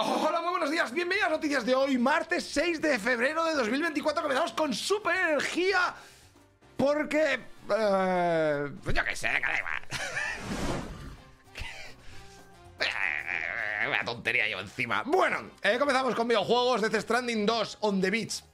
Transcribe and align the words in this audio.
Hola, 0.00 0.40
muy 0.42 0.50
buenos 0.50 0.70
días, 0.70 0.92
bienvenidos 0.92 1.26
a 1.26 1.30
noticias 1.32 1.66
de 1.66 1.74
hoy, 1.74 1.98
martes 1.98 2.44
6 2.52 2.80
de 2.80 3.00
febrero 3.00 3.44
de 3.44 3.54
2024. 3.54 4.22
Comenzamos 4.22 4.52
con 4.52 4.72
super 4.72 5.12
energía. 5.16 5.92
Porque. 6.76 7.40
eh, 7.76 8.70
yo 8.94 9.04
qué 9.04 9.16
sé, 9.16 9.26
que 9.26 9.40
da 9.40 9.58
igual. 9.58 9.82
Una 13.88 14.04
tontería 14.04 14.48
yo 14.48 14.60
encima. 14.60 15.02
Bueno, 15.04 15.50
eh, 15.62 15.76
comenzamos 15.80 16.14
con 16.14 16.28
videojuegos. 16.28 16.80
Death 16.80 17.00
Stranding 17.02 17.44
2 17.44 17.78
on 17.80 18.00
the 18.00 18.10
Beach. 18.10 18.44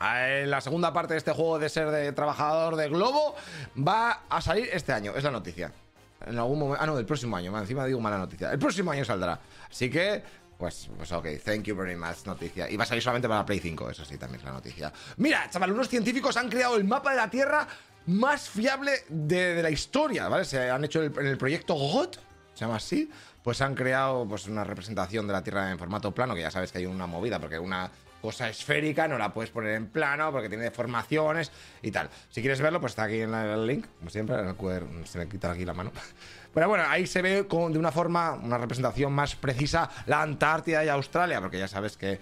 Eh, 0.00 0.44
la 0.46 0.60
segunda 0.60 0.92
parte 0.92 1.14
de 1.14 1.18
este 1.18 1.32
juego 1.32 1.58
de 1.58 1.68
ser 1.68 1.90
de 1.90 2.12
trabajador 2.12 2.76
de 2.76 2.88
globo 2.88 3.34
va 3.76 4.22
a 4.28 4.40
salir 4.40 4.68
este 4.72 4.92
año, 4.92 5.16
es 5.16 5.24
la 5.24 5.32
noticia. 5.32 5.72
En 6.24 6.38
algún 6.38 6.60
momento. 6.60 6.80
Ah, 6.80 6.86
no, 6.86 6.94
del 6.94 7.06
próximo 7.06 7.36
año. 7.36 7.58
Encima 7.58 7.84
digo 7.86 7.98
mala 7.98 8.18
noticia. 8.18 8.52
El 8.52 8.60
próximo 8.60 8.92
año 8.92 9.04
saldrá. 9.04 9.40
Así 9.68 9.90
que, 9.90 10.22
pues, 10.60 10.88
pues 10.96 11.10
ok, 11.10 11.26
thank 11.44 11.64
you 11.64 11.74
very 11.74 11.96
much, 11.96 12.24
noticia. 12.26 12.70
Y 12.70 12.76
va 12.76 12.84
a 12.84 12.86
salir 12.86 13.02
solamente 13.02 13.26
para 13.28 13.44
Play 13.44 13.58
5, 13.58 13.90
eso 13.90 14.04
sí, 14.04 14.16
también 14.18 14.38
es 14.40 14.44
la 14.46 14.52
noticia. 14.52 14.92
Mira, 15.16 15.48
chaval, 15.50 15.72
unos 15.72 15.88
científicos 15.88 16.36
han 16.36 16.48
creado 16.48 16.76
el 16.76 16.84
mapa 16.84 17.10
de 17.10 17.16
la 17.16 17.28
Tierra 17.30 17.66
más 18.06 18.48
fiable 18.48 18.92
de, 19.08 19.54
de 19.54 19.62
la 19.62 19.70
historia, 19.70 20.28
¿vale? 20.28 20.44
Se 20.44 20.70
han 20.70 20.84
hecho 20.84 21.02
el- 21.02 21.12
en 21.18 21.26
el 21.26 21.38
proyecto 21.38 21.74
GOT, 21.74 22.16
se 22.54 22.60
llama 22.60 22.76
así, 22.76 23.10
pues 23.42 23.60
han 23.62 23.74
creado 23.74 24.26
pues 24.28 24.46
una 24.46 24.62
representación 24.64 25.26
de 25.26 25.32
la 25.32 25.42
Tierra 25.42 25.70
en 25.70 25.78
formato 25.78 26.12
plano, 26.12 26.34
que 26.34 26.42
ya 26.42 26.50
sabes 26.50 26.70
que 26.72 26.78
hay 26.78 26.86
una 26.86 27.06
movida, 27.06 27.40
porque 27.40 27.58
una 27.58 27.90
cosa 28.20 28.48
esférica 28.48 29.08
no 29.08 29.18
la 29.18 29.32
puedes 29.32 29.50
poner 29.50 29.74
en 29.74 29.86
plano 29.86 30.30
porque 30.32 30.48
tiene 30.48 30.64
deformaciones 30.64 31.50
y 31.82 31.90
tal. 31.90 32.08
Si 32.30 32.40
quieres 32.40 32.60
verlo, 32.60 32.80
pues 32.80 32.92
está 32.92 33.04
aquí 33.04 33.20
en 33.20 33.32
el 33.34 33.66
link, 33.66 33.86
como 33.98 34.10
siempre, 34.10 34.36
en 34.38 34.48
el 34.48 34.54
QR, 34.56 34.84
se 35.04 35.18
me 35.18 35.28
quita 35.28 35.50
aquí 35.52 35.64
la 35.64 35.74
mano. 35.74 35.92
Pero 36.54 36.68
bueno, 36.68 36.84
ahí 36.88 37.06
se 37.06 37.22
ve 37.22 37.46
con- 37.46 37.72
de 37.72 37.78
una 37.78 37.92
forma, 37.92 38.32
una 38.32 38.58
representación 38.58 39.12
más 39.12 39.36
precisa 39.36 39.88
la 40.06 40.20
Antártida 40.22 40.84
y 40.84 40.88
Australia, 40.88 41.40
porque 41.40 41.58
ya 41.58 41.68
sabes 41.68 41.96
que 41.96 42.18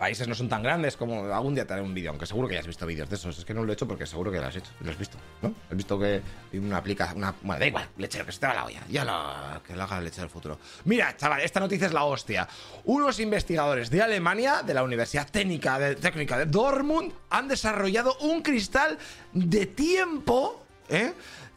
países 0.00 0.26
no 0.26 0.34
son 0.34 0.48
tan 0.48 0.62
grandes 0.62 0.96
como 0.96 1.32
algún 1.32 1.54
día 1.54 1.66
te 1.66 1.74
haré 1.74 1.82
un 1.82 1.92
vídeo, 1.92 2.10
aunque 2.10 2.24
seguro 2.24 2.48
que 2.48 2.54
ya 2.54 2.60
has 2.60 2.66
visto 2.66 2.86
vídeos 2.86 3.08
de 3.08 3.16
esos. 3.16 3.38
Es 3.38 3.44
que 3.44 3.52
no 3.52 3.62
lo 3.62 3.70
he 3.70 3.74
hecho 3.74 3.86
porque 3.86 4.06
seguro 4.06 4.32
que 4.32 4.38
lo 4.38 4.46
has 4.46 4.56
hecho, 4.56 4.72
lo 4.80 4.90
has 4.90 4.98
visto, 4.98 5.18
¿no? 5.42 5.54
Has 5.70 5.76
visto 5.76 5.98
que 5.98 6.22
una 6.54 6.78
aplica, 6.78 7.12
una, 7.14 7.34
bueno, 7.42 7.60
da 7.60 7.66
igual, 7.66 7.86
lechero, 7.98 8.24
que 8.24 8.32
se 8.32 8.40
te 8.40 8.46
va 8.46 8.54
la 8.54 8.64
olla, 8.64 8.80
ya 8.88 9.04
lo, 9.04 9.62
que 9.62 9.76
lo 9.76 9.82
haga 9.82 9.98
el 9.98 10.04
lechero 10.04 10.22
del 10.22 10.30
futuro. 10.30 10.58
Mira, 10.86 11.14
chaval, 11.16 11.42
esta 11.42 11.60
noticia 11.60 11.86
es 11.86 11.92
la 11.92 12.04
hostia. 12.04 12.48
Unos 12.84 13.20
investigadores 13.20 13.90
de 13.90 14.00
Alemania, 14.00 14.62
de 14.62 14.72
la 14.72 14.82
Universidad 14.82 15.30
Técnica 15.30 15.78
de, 15.78 15.96
Técnica 15.96 16.38
de 16.38 16.46
Dortmund, 16.46 17.12
han 17.28 17.46
desarrollado 17.46 18.16
un 18.20 18.40
cristal 18.40 18.98
de 19.34 19.66
tiempo, 19.66 20.64
¿eh? 20.88 21.12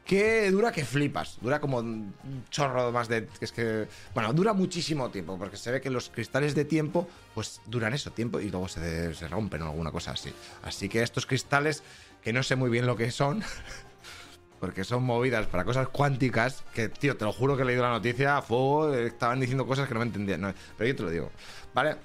Que 0.06 0.52
dura 0.52 0.72
que 0.72 0.84
flipas. 0.86 1.38
Dura 1.42 1.60
como 1.60 1.78
un 1.78 2.14
chorro 2.50 2.92
más 2.92 3.08
de. 3.08 3.28
es 3.40 3.52
que. 3.52 3.88
Bueno, 4.14 4.34
dura 4.34 4.54
muchísimo 4.54 5.10
tiempo, 5.10 5.38
porque 5.38 5.58
se 5.58 5.72
ve 5.72 5.82
que 5.82 5.90
los 5.90 6.10
cristales 6.10 6.56
de 6.56 6.66
tiempo, 6.66 7.08
pues 7.34 7.62
duran 7.66 7.94
eso, 7.94 8.12
tiempo, 8.12 8.40
y 8.40 8.50
luego 8.50 8.68
se, 8.68 9.14
se 9.14 9.28
rompen 9.28 9.62
o 9.62 9.66
alguna 9.68 9.92
cosa 9.92 10.12
así. 10.12 10.34
Así 10.64 10.90
que 10.90 11.02
estos 11.02 11.26
cristales, 11.26 11.84
que 12.22 12.34
no 12.34 12.44
sé 12.44 12.56
muy 12.56 12.70
bien 12.70 12.86
lo 12.86 12.96
que 12.96 13.12
son. 13.12 13.44
Porque 14.60 14.86
son 14.86 15.04
movidas 15.04 15.46
para 15.48 15.66
cosas 15.66 15.90
cuánticas 15.90 16.64
que, 16.74 16.88
tío, 16.88 17.18
te 17.18 17.26
lo 17.26 17.34
juro 17.34 17.58
que 17.58 17.64
he 17.64 17.66
leído 17.66 17.84
la 17.84 17.90
noticia 17.90 18.38
a 18.38 18.42
fuego, 18.42 18.94
estaban 18.94 19.42
diciendo 19.42 19.68
cosas 19.68 19.90
que 19.90 19.94
no 19.94 20.00
me 20.00 20.06
entendían. 20.06 20.40
no, 20.40 20.54
pero 20.78 20.88
yo 20.88 20.96
te 20.96 21.04
lo 21.04 21.10
digo, 21.10 21.32
¿vale? 21.74 21.98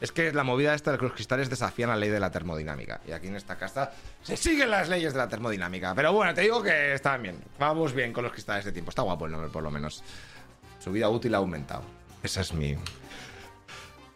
Es 0.00 0.12
que 0.12 0.32
la 0.32 0.44
movida 0.44 0.74
esta 0.74 0.92
de 0.92 0.98
los 0.98 1.12
cristales 1.12 1.48
desafían 1.48 1.88
la 1.88 1.96
ley 1.96 2.10
de 2.10 2.20
la 2.20 2.30
termodinámica. 2.30 3.00
Y 3.06 3.12
aquí 3.12 3.28
en 3.28 3.36
esta 3.36 3.56
casa 3.56 3.92
se 4.22 4.36
siguen 4.36 4.70
las 4.70 4.88
leyes 4.88 5.12
de 5.12 5.18
la 5.18 5.28
termodinámica. 5.28 5.94
Pero 5.94 6.12
bueno, 6.12 6.34
te 6.34 6.42
digo 6.42 6.62
que 6.62 6.94
están 6.94 7.22
bien. 7.22 7.38
Vamos 7.58 7.92
bien 7.94 8.12
con 8.12 8.24
los 8.24 8.32
cristales 8.32 8.64
de 8.64 8.72
tiempo. 8.72 8.90
Está 8.90 9.02
guapo 9.02 9.26
el 9.26 9.32
nombre, 9.32 9.50
por 9.50 9.62
lo 9.62 9.70
menos. 9.70 10.02
Su 10.78 10.92
vida 10.92 11.08
útil 11.08 11.34
ha 11.34 11.38
aumentado. 11.38 11.82
Esa 12.22 12.40
es 12.42 12.52
mi. 12.52 12.76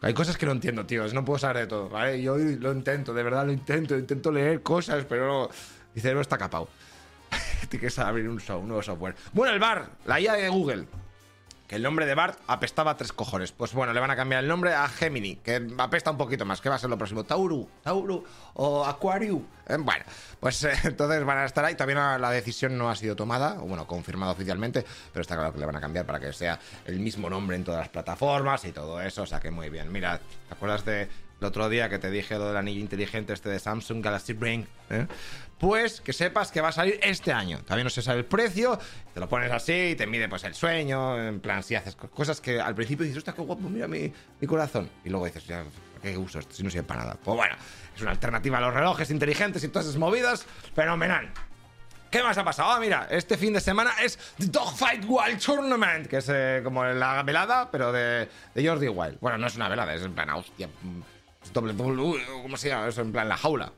Hay 0.01 0.15
cosas 0.15 0.37
que 0.37 0.47
no 0.47 0.53
entiendo, 0.53 0.85
tío. 0.85 1.07
No 1.09 1.25
puedo 1.25 1.39
saber 1.39 1.63
de 1.63 1.67
todo. 1.67 2.15
Yo 2.17 2.37
lo 2.37 2.73
intento, 2.73 3.15
de 3.15 3.23
verdad 3.23 3.47
lo 3.47 3.53
intento. 3.53 3.97
Intento 3.97 4.31
leer 4.31 4.63
cosas, 4.63 5.05
pero 5.09 5.27
no. 5.27 5.49
Mi 5.95 6.01
cerebro 6.01 6.21
está 6.21 6.37
capado. 6.37 6.69
Tienes 7.69 7.95
que 7.95 8.01
abrir 8.01 8.29
un 8.29 8.41
nuevo 8.67 8.83
software. 8.83 9.15
Bueno, 9.33 9.55
el 9.55 9.59
bar, 9.59 9.91
la 10.05 10.21
IA 10.21 10.35
de 10.35 10.49
Google. 10.49 10.87
Que 11.69 11.77
el 11.77 11.83
nombre 11.83 12.07
de 12.07 12.15
Bart 12.15 12.39
apestaba 12.47 12.93
a 12.93 12.97
tres 12.97 13.13
cojones. 13.13 13.53
Pues 13.53 13.75
bueno, 13.75 13.93
le 13.93 14.01
van 14.01 14.11
a 14.11 14.17
cambiar 14.17 14.43
el 14.43 14.49
nombre 14.49 14.73
a 14.73 14.89
Gemini, 14.89 15.37
que 15.37 15.69
apesta 15.77 16.11
un 16.11 16.17
poquito 16.17 16.47
más. 16.47 16.63
¿Qué 16.63 16.71
va 16.71 16.77
a 16.77 16.79
ser 16.79 16.89
lo 16.89 16.97
próximo? 16.97 17.25
Tauru, 17.25 17.69
Tauru 17.83 18.25
o 18.55 18.87
Aquarium. 18.87 19.45
Eh, 19.69 19.77
bueno, 19.79 20.03
pues 20.41 20.65
eh, 20.65 20.73
entonces 20.85 21.23
van 21.25 21.37
a 21.39 21.45
estar 21.45 21.63
ahí. 21.67 21.77
No- 21.79 22.19
la 22.19 22.31
decisión 22.31 22.79
no 22.79 22.89
ha 22.89 22.97
sido 22.97 23.15
tomada, 23.15 23.59
o 23.61 23.67
bueno, 23.67 23.87
confirmada 23.87 24.33
oficialmente, 24.33 24.83
pero 25.13 25.21
está 25.21 25.37
claro 25.37 25.53
que 25.53 25.59
le 25.61 25.67
van 25.67 25.77
a 25.77 25.81
cambiar 25.81 26.07
para 26.07 26.19
que 26.19 26.33
sea 26.33 26.59
el 26.87 27.01
mismo 27.01 27.29
nombre 27.29 27.55
en 27.57 27.65
todas 27.65 27.81
las 27.81 27.91
plataformas 27.91 28.65
y 28.65 28.73
todo 28.73 29.01
eso. 29.03 29.23
O 29.23 29.27
sea 29.27 29.39
que 29.39 29.51
muy 29.51 29.69
bien. 29.69 29.93
Mira, 29.93 30.19
¿te 30.49 30.55
acuerdas 30.55 30.87
de 30.87 31.07
el 31.41 31.47
otro 31.47 31.69
día 31.69 31.89
que 31.89 31.99
te 31.99 32.11
dije 32.11 32.37
lo 32.37 32.47
del 32.49 32.57
anillo 32.57 32.81
inteligente 32.81 33.33
este 33.33 33.49
de 33.49 33.59
Samsung 33.59 34.03
Galaxy 34.05 34.33
Brain, 34.33 34.67
¿eh? 34.91 35.07
pues 35.59 36.01
que 36.01 36.13
sepas 36.13 36.51
que 36.51 36.61
va 36.61 36.69
a 36.69 36.73
salir 36.73 36.99
este 37.03 37.33
año. 37.33 37.59
Todavía 37.63 37.85
no 37.85 37.91
se 37.91 38.03
sabe 38.03 38.19
el 38.21 38.25
precio, 38.25 38.79
te 39.15 39.21
lo 39.21 39.29
pones 39.29 39.51
así 39.53 39.73
y 39.91 39.95
te 39.95 40.07
mide 40.07 40.29
pues 40.29 40.45
el 40.45 40.55
sueño, 40.55 41.21
en 41.23 41.41
plan 41.41 41.63
si 41.63 41.75
haces 41.75 41.95
co- 41.97 42.09
cosas 42.11 42.41
que 42.41 42.61
al 42.61 42.75
principio 42.75 43.05
dices, 43.05 43.19
hostia, 43.19 43.33
qué 43.35 43.43
guapo, 43.43 43.69
mira 43.69 43.87
mi, 43.89 44.13
mi 44.41 44.47
corazón. 44.47 44.89
Y 45.05 45.09
luego 45.11 45.27
dices, 45.27 45.47
ya, 45.47 45.65
¿qué 46.03 46.17
uso 46.17 46.39
esto 46.39 46.55
si 46.55 46.63
no 46.63 46.71
sirve 46.71 46.85
para 46.85 47.01
nada? 47.05 47.17
Pues 47.23 47.37
bueno, 47.37 47.55
es 47.95 48.03
una 48.03 48.11
alternativa 48.13 48.59
a 48.59 48.61
los 48.61 48.75
relojes 48.75 49.11
inteligentes 49.11 49.63
y 49.65 49.69
todas 49.69 49.87
esas 49.87 49.99
movidas, 49.99 50.45
fenomenal. 50.75 51.31
¿Qué 52.11 52.23
más 52.23 52.39
ha 52.39 52.45
pasado? 52.45 52.71
Ah, 52.71 52.81
mira, 52.81 53.07
este 53.11 53.37
fin 53.37 53.53
de 53.53 53.61
semana 53.61 53.93
es 54.03 54.19
The 54.39 54.47
Dogfight 54.47 55.05
Wild 55.07 55.41
Tournament, 55.45 56.07
que 56.07 56.17
es 56.17 56.29
eh, 56.33 56.63
como 56.65 56.83
la 56.85 57.23
velada, 57.23 57.71
pero 57.71 57.93
de, 57.93 58.27
de 58.55 58.67
Jordi 58.67 58.89
Wild. 58.89 59.19
Bueno, 59.21 59.37
no 59.37 59.47
es 59.47 59.57
una 59.57 59.69
velada, 59.69 59.93
es 59.95 60.03
en 60.03 60.15
plan, 60.15 60.31
hostia, 60.31 60.71
doble, 61.53 61.75
doble- 61.75 62.03
uy, 62.03 62.21
¿cómo 62.43 62.57
se 62.57 62.69
llama? 62.69 62.89
Eso 62.89 63.01
en 63.03 63.13
plan 63.13 63.29
la 63.29 63.37
jaula, 63.37 63.73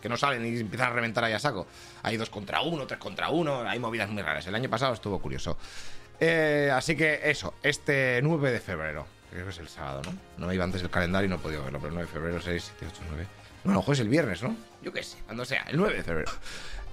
que, 0.00 0.08
no 0.08 0.16
salen 0.16 0.44
y 0.44 0.60
empiezan 0.60 0.90
a 0.92 0.94
reventar 0.94 1.24
ahí 1.24 1.32
a 1.32 1.38
saco. 1.38 1.66
Hay 2.02 2.16
dos 2.16 2.30
contra 2.30 2.60
uno, 2.62 2.86
tres 2.86 2.98
contra 3.00 3.30
uno, 3.30 3.62
hay 3.68 3.78
movidas 3.78 4.08
muy 4.10 4.22
raras. 4.22 4.46
El 4.46 4.54
año 4.54 4.68
pasado 4.70 4.92
estuvo 4.94 5.18
curioso. 5.20 5.56
Eh, 6.18 6.70
así 6.72 6.96
que 6.96 7.20
eso, 7.24 7.54
este 7.62 8.20
9 8.22 8.52
de 8.52 8.60
febrero, 8.60 9.06
creo 9.30 9.44
que 9.44 9.50
es 9.50 9.58
el 9.58 9.68
sábado, 9.68 10.02
¿no? 10.04 10.12
No 10.38 10.46
me 10.46 10.54
iba 10.54 10.64
antes 10.64 10.82
el 10.82 10.90
calendario 10.90 11.26
y 11.26 11.30
no 11.30 11.36
he 11.36 11.38
podido 11.38 11.64
verlo, 11.64 11.78
pero 11.80 11.92
9 11.94 12.06
de 12.06 12.12
febrero, 12.12 12.40
6, 12.42 12.72
7, 12.78 12.94
8, 12.94 13.02
9. 13.10 13.26
No, 13.64 13.70
a 13.70 13.74
lo 13.74 13.80
mejor 13.80 13.94
es 13.94 14.00
el 14.00 14.08
viernes, 14.08 14.42
¿no? 14.42 14.54
Yo 14.82 14.92
qué 14.92 15.02
sé, 15.02 15.18
cuando 15.24 15.44
sea, 15.44 15.62
el 15.68 15.76
9 15.76 15.96
de 15.96 16.02
febrero. 16.02 16.30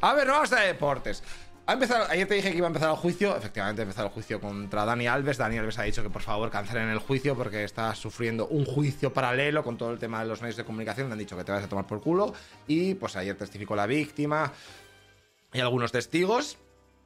A 0.01 0.13
ver, 0.13 0.27
vamos 0.27 0.51
a 0.53 0.59
deportes. 0.61 1.23
Ha 1.69 1.73
empezado, 1.73 2.05
ayer 2.09 2.25
te 2.25 2.35
dije 2.35 2.51
que 2.51 2.57
iba 2.57 2.65
a 2.65 2.69
empezar 2.69 2.89
el 2.89 2.95
juicio. 2.95 3.35
Efectivamente, 3.35 3.81
ha 3.81 3.83
empezado 3.83 4.07
el 4.07 4.13
juicio 4.13 4.39
contra 4.39 4.85
Dani 4.85 5.05
Alves. 5.05 5.37
Dani 5.37 5.57
Alves 5.57 5.77
ha 5.77 5.83
dicho 5.83 6.01
que 6.01 6.09
por 6.09 6.21
favor 6.21 6.49
cancelen 6.49 6.87
el 6.87 6.99
juicio 6.99 7.35
porque 7.35 7.65
está 7.65 7.93
sufriendo 7.93 8.47
un 8.47 8.63
juicio 8.63 9.11
paralelo 9.11 9.65
con 9.65 9.77
todo 9.77 9.91
el 9.91 9.99
tema 9.99 10.21
de 10.21 10.29
los 10.29 10.41
medios 10.41 10.55
de 10.55 10.63
comunicación. 10.63 11.07
Le 11.07 11.13
han 11.13 11.19
dicho 11.19 11.35
que 11.35 11.43
te 11.43 11.51
vas 11.51 11.65
a 11.65 11.67
tomar 11.67 11.85
por 11.85 11.99
culo. 11.99 12.33
Y 12.67 12.95
pues 12.95 13.17
ayer 13.17 13.35
testificó 13.35 13.75
la 13.75 13.85
víctima 13.85 14.53
y 15.51 15.59
algunos 15.59 15.91
testigos. 15.91 16.57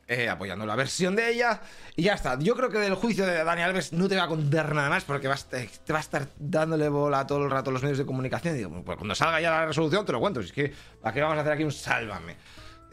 eh, 0.07 0.29
apoyando 0.29 0.66
la 0.66 0.75
versión 0.75 1.16
de 1.16 1.31
ella 1.31 1.61
y 1.95 2.03
ya 2.03 2.13
está. 2.13 2.38
Yo 2.38 2.55
creo 2.55 2.69
que 2.69 2.78
del 2.78 2.93
juicio 2.93 3.25
de 3.25 3.43
Dani 3.43 3.63
Alves 3.63 3.93
no 3.93 4.07
te 4.07 4.16
va 4.16 4.23
a 4.23 4.28
contar 4.28 4.75
nada 4.75 4.89
más 4.89 5.05
porque 5.05 5.28
te, 5.49 5.93
va 5.93 5.97
a 5.97 6.01
estar 6.01 6.28
dándole 6.38 6.88
bola 6.89 7.25
todo 7.25 7.43
el 7.45 7.49
rato 7.49 7.72
a 7.72 7.73
los 7.73 7.81
medios 7.81 7.97
de 7.97 8.05
comunicación. 8.05 8.53
Y 8.53 8.57
digo, 8.59 8.83
pues 8.83 8.97
cuando 8.97 9.16
salga 9.16 9.41
ya 9.41 9.49
la 9.49 9.66
resolución 9.66 10.05
te 10.05 10.11
lo 10.11 10.19
cuento. 10.19 10.39
Si 10.41 10.47
es 10.47 10.53
que, 10.53 10.73
¿para 11.01 11.13
qué 11.16 11.22
vamos 11.22 11.38
a 11.38 11.41
hacer 11.41 11.53
aquí 11.53 11.63
un 11.63 11.72
sálvame? 11.72 12.35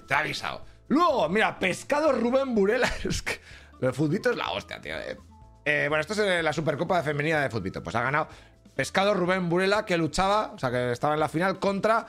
Te 0.06 0.15
he 0.15 0.17
avisado. 0.17 0.78
Luego, 0.88 1.28
mira, 1.28 1.59
pescado 1.59 2.12
Rubén 2.12 2.54
Burela. 2.54 2.91
Es 3.04 3.22
que 3.22 3.41
el 3.81 3.93
futbito 3.93 4.31
es 4.31 4.37
la 4.37 4.50
hostia, 4.50 4.81
tío. 4.81 4.97
Eh, 4.99 5.16
eh, 5.65 5.87
bueno, 5.88 6.00
esto 6.00 6.15
es 6.15 6.19
eh, 6.21 6.43
la 6.43 6.53
Supercopa 6.53 7.03
Femenina 7.03 7.43
de 7.43 7.50
Futbito. 7.50 7.82
Pues 7.82 7.94
ha 7.94 8.03
ganado 8.03 8.28
pescado 8.75 9.12
Rubén 9.15 9.49
Burela 9.49 9.84
que 9.84 9.97
luchaba, 9.97 10.53
o 10.54 10.59
sea, 10.59 10.71
que 10.71 10.93
estaba 10.93 11.15
en 11.15 11.21
la 11.21 11.28
final 11.28 11.59
contra 11.59 12.06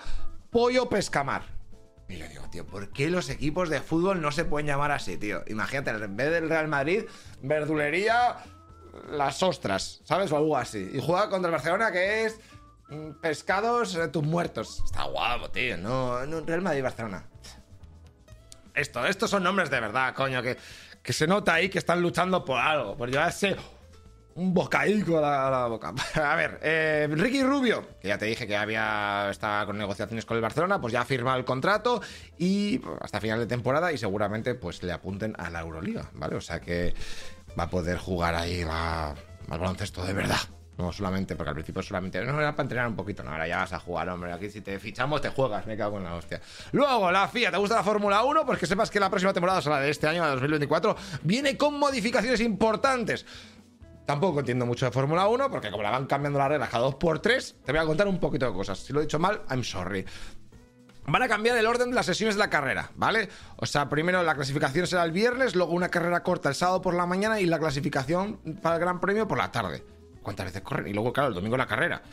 Pollo 0.49 0.87
Pescamar. 0.87 1.43
Y 2.07 2.17
yo 2.17 2.27
digo, 2.27 2.49
tío, 2.49 2.65
¿por 2.65 2.89
qué 2.91 3.09
los 3.09 3.29
equipos 3.29 3.69
de 3.69 3.81
fútbol 3.81 4.21
no 4.21 4.31
se 4.31 4.45
pueden 4.45 4.67
llamar 4.67 4.91
así, 4.91 5.17
tío? 5.17 5.43
Imagínate, 5.47 5.91
en 5.91 6.15
vez 6.15 6.31
del 6.31 6.49
Real 6.49 6.67
Madrid, 6.67 7.05
verdulería, 7.41 8.37
las 9.09 9.43
ostras, 9.43 10.01
¿sabes? 10.05 10.31
O 10.31 10.37
algo 10.37 10.57
así. 10.57 10.89
Y 10.93 11.01
juega 11.01 11.29
contra 11.29 11.49
el 11.49 11.53
Barcelona, 11.53 11.91
que 11.91 12.25
es 12.25 12.39
mm, 12.89 13.19
pescados, 13.21 13.97
tus 14.11 14.23
muertos. 14.23 14.81
Está 14.85 15.03
guapo, 15.03 15.49
tío. 15.51 15.77
No, 15.77 16.25
no 16.25 16.41
Real 16.41 16.61
Madrid-Barcelona. 16.61 17.27
Esto, 18.79 19.05
estos 19.05 19.29
son 19.29 19.43
nombres 19.43 19.69
de 19.69 19.79
verdad, 19.79 20.13
coño, 20.13 20.41
que, 20.41 20.57
que 21.03 21.13
se 21.13 21.27
nota 21.27 21.53
ahí 21.53 21.69
que 21.69 21.79
están 21.79 22.01
luchando 22.01 22.43
por 22.45 22.59
algo, 22.59 22.95
por 22.97 23.09
llevarse 23.09 23.55
un 24.39 24.53
bocadico 24.53 25.17
a 25.17 25.49
la, 25.49 25.67
boca. 25.67 25.93
A 26.15 26.35
ver, 26.35 26.59
eh, 26.63 27.07
Ricky 27.11 27.43
Rubio, 27.43 27.85
que 28.01 28.07
ya 28.07 28.17
te 28.17 28.25
dije 28.25 28.47
que 28.47 28.55
había 28.55 29.29
estaba 29.29 29.65
con 29.65 29.77
negociaciones 29.77 30.25
con 30.25 30.37
el 30.37 30.41
Barcelona, 30.41 30.79
pues 30.79 30.93
ya 30.93 31.01
ha 31.01 31.05
firmado 31.05 31.37
el 31.37 31.45
contrato 31.45 32.01
y 32.37 32.79
pues, 32.79 32.97
hasta 33.01 33.19
final 33.19 33.39
de 33.39 33.47
temporada 33.47 33.91
y 33.91 33.97
seguramente 33.97 34.55
pues 34.55 34.81
le 34.81 34.93
apunten 34.93 35.35
a 35.37 35.49
la 35.49 35.59
Euroliga, 35.59 36.09
¿vale? 36.13 36.37
O 36.37 36.41
sea 36.41 36.61
que 36.61 36.93
va 37.59 37.63
a 37.63 37.69
poder 37.69 37.97
jugar 37.97 38.35
ahí 38.35 38.63
la, 38.63 39.09
al 39.49 39.59
baloncesto 39.59 40.05
de 40.05 40.13
verdad. 40.13 40.39
No 40.79 40.93
solamente, 40.93 41.35
porque 41.35 41.49
al 41.49 41.55
principio 41.55 41.83
solamente 41.83 42.23
no 42.23 42.39
era 42.39 42.53
para 42.53 42.63
entrenar 42.63 42.87
un 42.87 42.95
poquito, 42.95 43.21
no, 43.21 43.31
ahora 43.31 43.45
ya 43.45 43.57
vas 43.57 43.73
a 43.73 43.79
jugar, 43.81 44.07
hombre. 44.07 44.31
Aquí 44.31 44.49
si 44.49 44.61
te 44.61 44.79
fichamos, 44.79 45.19
te 45.19 45.27
juegas, 45.27 45.67
me 45.67 45.75
cago 45.75 45.97
en 45.97 46.05
la 46.05 46.15
hostia. 46.15 46.39
Luego, 46.71 47.11
la 47.11 47.27
FIA, 47.27 47.51
¿te 47.51 47.57
gusta 47.57 47.75
la 47.75 47.83
Fórmula 47.83 48.23
1? 48.23 48.45
Pues 48.45 48.59
que 48.59 48.65
sepas 48.65 48.89
que 48.89 48.97
la 48.97 49.09
próxima 49.09 49.33
temporada, 49.33 49.59
o 49.59 49.61
sea, 49.61 49.73
la 49.73 49.81
de 49.81 49.89
este 49.89 50.07
año, 50.07 50.21
la 50.21 50.27
de 50.27 50.33
2024, 50.35 50.95
viene 51.23 51.57
con 51.57 51.77
modificaciones 51.77 52.39
importantes. 52.39 53.25
Tampoco 54.05 54.39
entiendo 54.39 54.65
mucho 54.65 54.85
de 54.85 54.91
Fórmula 54.93 55.27
1, 55.27 55.51
porque 55.51 55.69
como 55.69 55.83
la 55.83 55.91
van 55.91 56.05
cambiando 56.05 56.39
las 56.39 56.47
reglas 56.47 56.69
cada 56.69 56.85
dos 56.85 56.95
por 56.95 57.19
tres, 57.19 57.57
te 57.65 57.73
voy 57.73 57.81
a 57.81 57.85
contar 57.85 58.07
un 58.07 58.17
poquito 58.17 58.45
de 58.45 58.53
cosas. 58.53 58.79
Si 58.79 58.93
lo 58.93 59.01
he 59.01 59.03
dicho 59.03 59.19
mal, 59.19 59.41
I'm 59.49 59.65
sorry. 59.65 60.05
Van 61.07 61.23
a 61.23 61.27
cambiar 61.27 61.57
el 61.57 61.65
orden 61.65 61.89
de 61.89 61.95
las 61.95 62.05
sesiones 62.05 62.35
de 62.35 62.39
la 62.39 62.49
carrera, 62.49 62.89
¿vale? 62.95 63.27
O 63.57 63.65
sea, 63.65 63.89
primero 63.89 64.23
la 64.23 64.33
clasificación 64.33 64.87
será 64.87 65.03
el 65.03 65.11
viernes, 65.11 65.55
luego 65.55 65.73
una 65.73 65.89
carrera 65.89 66.23
corta 66.23 66.47
el 66.47 66.55
sábado 66.55 66.81
por 66.81 66.93
la 66.93 67.05
mañana 67.05 67.41
y 67.41 67.47
la 67.47 67.59
clasificación 67.59 68.37
para 68.61 68.75
el 68.75 68.81
Gran 68.81 69.01
Premio 69.01 69.27
por 69.27 69.37
la 69.37 69.51
tarde. 69.51 69.83
¿Cuántas 70.29 70.45
veces 70.45 70.61
corren? 70.61 70.87
Y 70.87 70.93
luego, 70.93 71.11
claro, 71.11 71.29
el 71.29 71.33
domingo 71.33 71.57
la 71.57 71.65
carrera. 71.65 72.03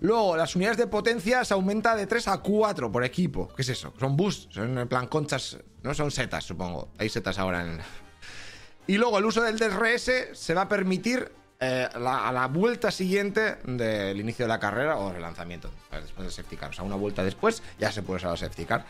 Luego, 0.00 0.34
las 0.34 0.56
unidades 0.56 0.78
de 0.78 0.86
potencia 0.86 1.44
se 1.44 1.52
aumenta 1.52 1.94
de 1.94 2.06
3 2.06 2.28
a 2.28 2.38
4 2.38 2.90
por 2.90 3.04
equipo. 3.04 3.48
¿Qué 3.54 3.60
es 3.60 3.68
eso? 3.68 3.92
Son 4.00 4.16
boosts, 4.16 4.54
son 4.54 4.78
en 4.78 4.88
plan 4.88 5.06
conchas, 5.08 5.58
no 5.82 5.92
son 5.92 6.10
setas, 6.10 6.42
supongo. 6.42 6.88
Hay 6.96 7.10
setas 7.10 7.38
ahora 7.38 7.60
en... 7.60 7.78
Y 8.86 8.96
luego 8.96 9.18
el 9.18 9.26
uso 9.26 9.42
del 9.42 9.58
DRS 9.58 10.10
se 10.32 10.54
va 10.54 10.62
a 10.62 10.68
permitir 10.70 11.30
eh, 11.60 11.86
a 11.92 12.32
la 12.32 12.46
vuelta 12.46 12.90
siguiente 12.90 13.58
del 13.64 14.18
inicio 14.18 14.46
de 14.46 14.48
la 14.48 14.58
carrera 14.58 14.96
o 14.96 15.14
el 15.14 15.20
lanzamiento, 15.20 15.70
después 15.92 16.24
del 16.24 16.32
safety 16.32 16.56
car. 16.56 16.70
O 16.70 16.72
sea, 16.72 16.82
una 16.82 16.96
vuelta 16.96 17.24
después 17.24 17.62
ya 17.78 17.92
se 17.92 18.00
puede 18.00 18.16
usar 18.16 18.30
el 18.30 18.38
safety 18.38 18.64
car. 18.64 18.86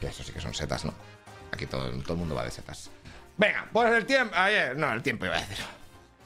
Que 0.00 0.06
eso 0.06 0.22
sí 0.22 0.30
que 0.30 0.40
son 0.40 0.54
setas, 0.54 0.84
¿no? 0.84 0.94
Aquí 1.50 1.66
todo, 1.66 1.90
todo 2.02 2.12
el 2.12 2.18
mundo 2.20 2.36
va 2.36 2.44
de 2.44 2.52
setas. 2.52 2.92
Venga, 3.36 3.68
pues 3.72 3.92
el 3.92 4.06
tiempo. 4.06 4.36
Ayer, 4.36 4.76
no, 4.76 4.92
el 4.92 5.02
tiempo 5.02 5.26
iba 5.26 5.36
a 5.36 5.40
decir. 5.40 5.79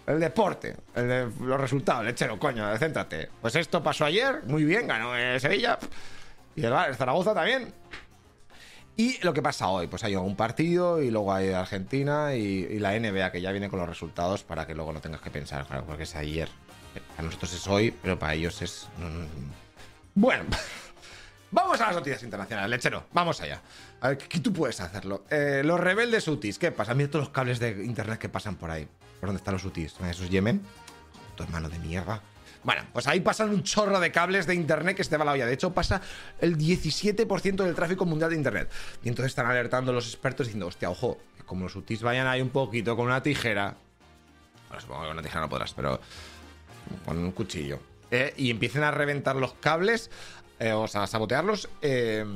El 0.06 0.20
deporte, 0.20 0.76
los 0.94 1.60
resultados, 1.60 2.04
lechero, 2.04 2.38
coño, 2.38 2.76
céntrate. 2.76 3.30
Pues 3.40 3.56
esto 3.56 3.82
pasó 3.82 4.04
ayer, 4.04 4.42
muy 4.44 4.64
bien, 4.64 4.86
ganó 4.86 5.12
Sevilla. 5.40 5.78
Y 6.54 6.64
el, 6.64 6.94
Zaragoza 6.94 7.34
también. 7.34 7.72
Y 8.96 9.18
lo 9.24 9.32
que 9.32 9.42
pasa 9.42 9.68
hoy, 9.68 9.88
pues 9.88 10.04
hay 10.04 10.14
un 10.14 10.36
partido 10.36 11.02
y 11.02 11.10
luego 11.10 11.32
hay 11.32 11.50
Argentina 11.50 12.34
y, 12.34 12.78
la 12.78 12.98
NBA 12.98 13.32
que 13.32 13.40
ya 13.40 13.50
viene 13.50 13.68
con 13.68 13.80
los 13.80 13.88
resultados 13.88 14.44
para 14.44 14.66
que 14.66 14.74
luego 14.74 14.92
no 14.92 15.00
tengas 15.00 15.20
que 15.20 15.30
pensar, 15.30 15.66
claro, 15.66 15.84
porque 15.84 16.04
es 16.04 16.14
ayer. 16.14 16.48
Para 17.16 17.24
nosotros 17.24 17.52
es 17.54 17.66
hoy, 17.66 17.90
pero 17.90 18.18
para 18.18 18.34
ellos 18.34 18.62
es... 18.62 18.86
Bueno, 20.14 20.44
vamos 21.50 21.80
a 21.80 21.86
las 21.86 21.96
noticias 21.96 22.22
internacionales, 22.22 22.70
lechero, 22.70 23.04
vamos 23.12 23.40
allá. 23.40 23.60
A 24.04 24.08
ver, 24.08 24.18
¿qué 24.18 24.38
tú 24.38 24.52
puedes 24.52 24.82
hacerlo? 24.82 25.24
Eh, 25.30 25.62
los 25.64 25.80
rebeldes 25.80 26.28
UTIs, 26.28 26.58
¿qué 26.58 26.70
pasa? 26.70 26.92
Mira 26.92 27.08
todos 27.08 27.24
los 27.24 27.32
cables 27.32 27.58
de 27.58 27.70
internet 27.86 28.18
que 28.18 28.28
pasan 28.28 28.56
por 28.56 28.70
ahí. 28.70 28.86
¿Por 29.18 29.28
dónde 29.28 29.38
están 29.38 29.54
los 29.54 29.64
UTIs? 29.64 29.94
¿Esos 29.98 30.28
Yemen? 30.28 30.60
Tu 31.34 31.42
hermano 31.42 31.70
de 31.70 31.78
mierda. 31.78 32.20
Bueno, 32.64 32.82
pues 32.92 33.06
ahí 33.06 33.20
pasan 33.20 33.48
un 33.48 33.62
chorro 33.62 33.98
de 34.00 34.12
cables 34.12 34.46
de 34.46 34.54
internet 34.54 34.94
que 34.94 35.04
se 35.04 35.08
te 35.08 35.16
va 35.16 35.24
la 35.24 35.32
olla. 35.32 35.46
De 35.46 35.54
hecho, 35.54 35.72
pasa 35.72 36.02
el 36.38 36.58
17% 36.58 37.64
del 37.64 37.74
tráfico 37.74 38.04
mundial 38.04 38.28
de 38.28 38.36
internet. 38.36 38.70
Y 39.02 39.08
entonces 39.08 39.30
están 39.30 39.46
alertando 39.46 39.90
los 39.90 40.06
expertos 40.06 40.48
diciendo, 40.48 40.66
hostia, 40.66 40.90
ojo, 40.90 41.16
como 41.46 41.64
los 41.64 41.74
UTIs 41.74 42.02
vayan 42.02 42.26
ahí 42.26 42.42
un 42.42 42.50
poquito 42.50 42.96
con 42.96 43.06
una 43.06 43.22
tijera. 43.22 43.74
Bueno, 44.68 44.82
supongo 44.82 45.00
que 45.00 45.06
con 45.06 45.16
una 45.16 45.22
tijera 45.22 45.40
no 45.40 45.48
podrás, 45.48 45.72
pero 45.72 45.98
con 47.06 47.16
un 47.16 47.32
cuchillo. 47.32 47.80
Eh, 48.10 48.34
y 48.36 48.50
empiecen 48.50 48.82
a 48.82 48.90
reventar 48.90 49.36
los 49.36 49.54
cables, 49.54 50.10
eh, 50.58 50.72
o 50.72 50.86
sea, 50.88 51.04
a 51.04 51.06
sabotearlos. 51.06 51.70
Eh, 51.80 52.26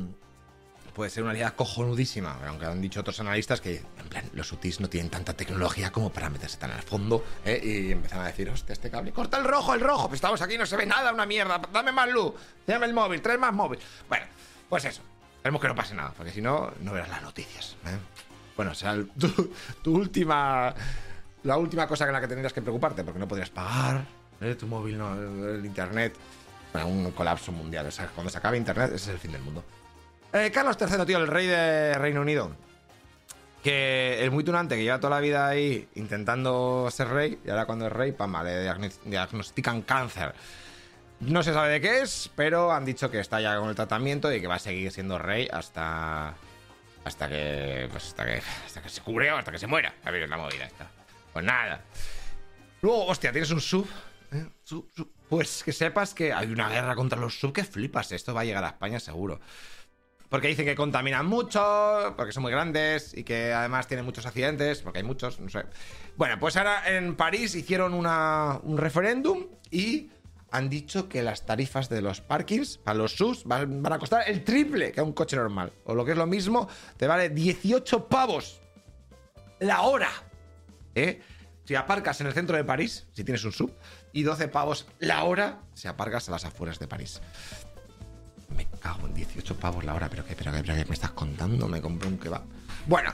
puede 0.98 1.10
ser 1.10 1.22
una 1.22 1.32
idea 1.32 1.54
cojonudísima, 1.54 2.40
aunque 2.44 2.66
han 2.66 2.80
dicho 2.80 2.98
otros 2.98 3.20
analistas 3.20 3.60
que, 3.60 3.76
en 3.76 4.08
plan, 4.08 4.24
los 4.32 4.50
UTIs 4.50 4.80
no 4.80 4.88
tienen 4.88 5.08
tanta 5.08 5.32
tecnología 5.32 5.92
como 5.92 6.10
para 6.10 6.28
meterse 6.28 6.56
tan 6.56 6.72
al 6.72 6.82
fondo, 6.82 7.24
¿eh? 7.44 7.60
y 7.62 7.92
empiezan 7.92 8.18
a 8.22 8.26
decir, 8.26 8.50
hostia, 8.50 8.72
este 8.72 8.90
cable, 8.90 9.12
corta 9.12 9.38
el 9.38 9.44
rojo, 9.44 9.74
el 9.74 9.80
rojo, 9.80 10.08
pues 10.08 10.18
estamos 10.18 10.42
aquí, 10.42 10.58
no 10.58 10.66
se 10.66 10.76
ve 10.76 10.86
nada, 10.86 11.12
una 11.12 11.24
mierda, 11.24 11.60
dame 11.72 11.92
más 11.92 12.08
luz, 12.10 12.32
dame 12.66 12.86
el 12.86 12.94
móvil, 12.94 13.22
trae 13.22 13.38
más 13.38 13.54
móvil. 13.54 13.78
Bueno, 14.08 14.26
pues 14.68 14.86
eso, 14.86 15.00
esperemos 15.36 15.62
que 15.62 15.68
no 15.68 15.76
pase 15.76 15.94
nada, 15.94 16.12
porque 16.16 16.32
si 16.32 16.42
no, 16.42 16.72
no 16.80 16.92
verás 16.92 17.10
las 17.10 17.22
noticias. 17.22 17.76
¿eh? 17.86 17.96
Bueno, 18.56 18.72
o 18.72 18.74
sea, 18.74 18.96
tu, 19.84 19.94
última, 19.94 20.74
la 21.44 21.58
última 21.58 21.86
cosa 21.86 22.08
en 22.08 22.12
la 22.12 22.20
que 22.20 22.26
tendrías 22.26 22.52
que 22.52 22.60
preocuparte, 22.60 23.04
porque 23.04 23.20
no 23.20 23.28
podrías 23.28 23.50
pagar 23.50 24.04
¿eh? 24.40 24.56
tu 24.56 24.66
móvil, 24.66 24.98
no, 24.98 25.14
el 25.14 25.64
internet. 25.64 26.16
Bueno, 26.72 26.88
un 26.88 27.12
colapso 27.12 27.52
mundial, 27.52 27.86
o 27.86 27.92
sea, 27.92 28.08
cuando 28.08 28.30
se 28.30 28.38
acabe 28.38 28.56
internet, 28.56 28.88
ese 28.88 28.96
es 28.96 29.08
el 29.10 29.18
fin 29.20 29.30
del 29.30 29.42
mundo. 29.42 29.62
Eh, 30.32 30.50
Carlos 30.52 30.76
III, 30.80 31.06
tío, 31.06 31.18
el 31.18 31.26
rey 31.26 31.46
de 31.46 31.94
Reino 31.94 32.20
Unido. 32.20 32.54
Que 33.62 34.22
el 34.22 34.30
muy 34.30 34.44
tunante 34.44 34.76
que 34.76 34.82
lleva 34.82 35.00
toda 35.00 35.16
la 35.16 35.20
vida 35.20 35.48
ahí 35.48 35.88
intentando 35.94 36.88
ser 36.90 37.08
rey, 37.08 37.38
y 37.44 37.50
ahora 37.50 37.66
cuando 37.66 37.86
es 37.86 37.92
rey, 37.92 38.12
pam, 38.12 38.44
le 38.44 38.72
diagnostican 39.04 39.82
cáncer. 39.82 40.34
No 41.20 41.42
se 41.42 41.52
sabe 41.52 41.70
de 41.70 41.80
qué 41.80 42.02
es, 42.02 42.30
pero 42.36 42.72
han 42.72 42.84
dicho 42.84 43.10
que 43.10 43.18
está 43.18 43.40
ya 43.40 43.58
con 43.58 43.68
el 43.68 43.74
tratamiento 43.74 44.32
y 44.32 44.40
que 44.40 44.46
va 44.46 44.56
a 44.56 44.60
seguir 44.60 44.92
siendo 44.92 45.18
rey 45.18 45.48
hasta. 45.50 46.34
Hasta 47.04 47.28
que. 47.28 47.88
Pues 47.90 48.06
hasta 48.08 48.24
que. 48.24 48.42
Hasta 48.66 48.82
que 48.82 48.88
se 48.88 49.00
cubre 49.00 49.32
o 49.32 49.36
hasta 49.36 49.50
que 49.50 49.58
se 49.58 49.66
muera. 49.66 49.94
A 50.04 50.10
ver, 50.12 50.28
la 50.28 50.36
movida 50.36 50.64
esta. 50.64 50.88
Pues 51.32 51.44
nada. 51.44 51.82
Luego, 52.82 53.06
hostia, 53.06 53.32
tienes 53.32 53.50
un. 53.50 53.58
¿eh? 53.58 54.46
sub, 54.62 54.88
sub. 54.94 55.12
Pues 55.28 55.64
que 55.64 55.72
sepas 55.72 56.14
que 56.14 56.32
hay 56.32 56.52
una 56.52 56.68
guerra 56.68 56.94
contra 56.94 57.18
los 57.18 57.38
sub 57.38 57.52
que 57.52 57.64
flipas. 57.64 58.12
Esto 58.12 58.32
va 58.32 58.42
a 58.42 58.44
llegar 58.44 58.64
a 58.64 58.68
España 58.68 59.00
seguro. 59.00 59.40
Porque 60.28 60.48
dicen 60.48 60.66
que 60.66 60.74
contaminan 60.74 61.26
mucho, 61.26 62.14
porque 62.16 62.32
son 62.32 62.42
muy 62.42 62.52
grandes 62.52 63.16
y 63.16 63.24
que 63.24 63.52
además 63.52 63.86
tienen 63.86 64.04
muchos 64.04 64.26
accidentes, 64.26 64.82
porque 64.82 64.98
hay 64.98 65.04
muchos, 65.04 65.40
no 65.40 65.48
sé. 65.48 65.64
Bueno, 66.16 66.38
pues 66.38 66.56
ahora 66.56 66.82
en 66.86 67.16
París 67.16 67.54
hicieron 67.54 67.94
un 67.94 68.76
referéndum 68.76 69.46
y 69.70 70.10
han 70.50 70.68
dicho 70.68 71.08
que 71.08 71.22
las 71.22 71.44
tarifas 71.46 71.88
de 71.88 72.02
los 72.02 72.20
parkings 72.20 72.78
para 72.78 72.98
los 72.98 73.12
SUS 73.12 73.44
van, 73.44 73.84
a 73.86 73.98
costar 73.98 74.28
el 74.28 74.44
triple 74.44 74.92
que 74.92 75.00
un 75.00 75.12
coche 75.12 75.36
normal. 75.36 75.72
O 75.84 75.94
lo 75.94 76.04
que 76.04 76.12
es 76.12 76.18
lo 76.18 76.26
mismo, 76.26 76.68
te 76.96 77.06
vale 77.06 77.30
18 77.30 78.08
pavos 78.08 78.60
la 79.60 79.82
hora. 79.82 80.10
¿Eh? 80.94 81.20
Si 81.64 81.74
aparcas 81.74 82.20
en 82.20 82.28
el 82.28 82.32
centro 82.32 82.56
de 82.56 82.64
París, 82.64 83.06
si 83.12 83.24
tienes 83.24 83.44
un 83.44 83.52
sub, 83.52 83.72
y 84.12 84.22
12 84.22 84.48
pavos 84.48 84.86
la 84.98 85.24
hora 85.24 85.60
si 85.74 85.86
aparcas 85.86 86.28
a 86.28 86.32
las 86.32 86.44
afueras 86.44 86.78
de 86.78 86.88
París. 86.88 87.20
Me 88.88 88.94
cago 88.94 89.06
en 89.06 89.14
18 89.14 89.56
pavos 89.56 89.84
la 89.84 89.94
hora, 89.94 90.08
pero 90.08 90.24
qué, 90.24 90.34
pero 90.34 90.50
pero 90.50 90.74
me 90.74 90.94
estás 90.94 91.10
contando, 91.10 91.68
me 91.68 91.82
compré 91.82 92.08
un 92.08 92.16
kebab. 92.16 92.42
Bueno, 92.86 93.12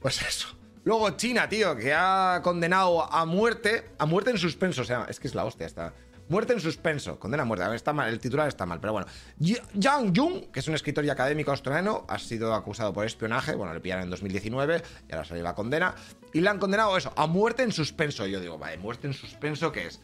pues 0.00 0.20
eso. 0.22 0.48
Luego 0.82 1.10
China, 1.10 1.48
tío, 1.48 1.76
que 1.76 1.94
ha 1.94 2.40
condenado 2.42 3.12
a 3.12 3.24
muerte, 3.24 3.92
a 3.98 4.06
muerte 4.06 4.30
en 4.30 4.38
suspenso, 4.38 4.82
o 4.82 4.84
sea, 4.84 5.06
es 5.08 5.20
que 5.20 5.28
es 5.28 5.36
la 5.36 5.44
hostia 5.44 5.66
esta. 5.66 5.94
Muerte 6.28 6.54
en 6.54 6.60
suspenso, 6.60 7.20
condena 7.20 7.44
a 7.44 7.46
muerte. 7.46 7.64
Está 7.76 7.92
mal, 7.92 8.08
el 8.08 8.18
titular 8.18 8.48
está 8.48 8.66
mal, 8.66 8.80
pero 8.80 8.92
bueno. 8.92 9.06
Yang 9.38 10.16
Jung, 10.16 10.50
que 10.50 10.58
es 10.58 10.66
un 10.66 10.74
escritor 10.74 11.04
y 11.04 11.10
académico 11.10 11.52
australiano, 11.52 12.04
ha 12.08 12.18
sido 12.18 12.52
acusado 12.52 12.92
por 12.92 13.06
espionaje. 13.06 13.54
Bueno, 13.54 13.72
le 13.72 13.80
pillaron 13.80 14.04
en 14.04 14.10
2019 14.10 14.82
y 15.08 15.12
ahora 15.12 15.24
salió 15.24 15.44
la 15.44 15.54
condena. 15.54 15.94
Y 16.32 16.40
le 16.40 16.48
han 16.48 16.58
condenado 16.58 16.96
eso, 16.96 17.12
a 17.14 17.28
muerte 17.28 17.62
en 17.62 17.70
suspenso. 17.70 18.26
Yo 18.26 18.40
digo, 18.40 18.58
vale, 18.58 18.78
muerte 18.78 19.06
en 19.06 19.12
suspenso, 19.12 19.70
¿qué 19.70 19.86
es? 19.86 20.00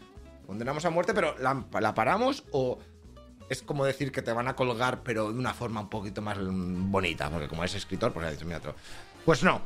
Condenamos 0.47 0.85
a 0.85 0.91
muerte, 0.91 1.15
pero 1.15 1.37
¿la, 1.39 1.65
la 1.81 1.95
paramos 1.95 2.45
o 2.53 2.79
es 3.51 3.63
como 3.63 3.85
decir 3.85 4.13
que 4.13 4.23
te 4.23 4.33
van 4.33 4.47
a 4.49 4.55
colgar, 4.55 5.03
pero 5.03 5.33
de 5.33 5.39
una 5.39 5.53
forma 5.53 5.81
un 5.81 5.91
poquito 5.91 6.23
más 6.23 6.39
bonita, 6.41 7.29
porque 7.29 7.49
como 7.49 7.65
es 7.65 7.75
escritor, 7.75 8.13
pues 8.13 8.25
ha 8.25 8.31
dicho 8.31 8.47
mi 8.47 8.55
otro. 8.55 8.77
Pues 9.25 9.43
no. 9.43 9.61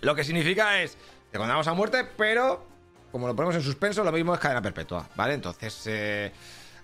Lo 0.00 0.14
que 0.14 0.22
significa 0.22 0.80
es, 0.80 0.96
te 1.30 1.36
condenamos 1.36 1.66
a 1.66 1.74
muerte, 1.74 2.04
pero 2.16 2.64
como 3.10 3.26
lo 3.26 3.34
ponemos 3.34 3.56
en 3.56 3.62
suspenso, 3.62 4.04
lo 4.04 4.12
mismo 4.12 4.32
es 4.32 4.40
cadena 4.40 4.62
perpetua, 4.62 5.08
¿vale? 5.16 5.34
Entonces, 5.34 5.82
eh, 5.86 6.32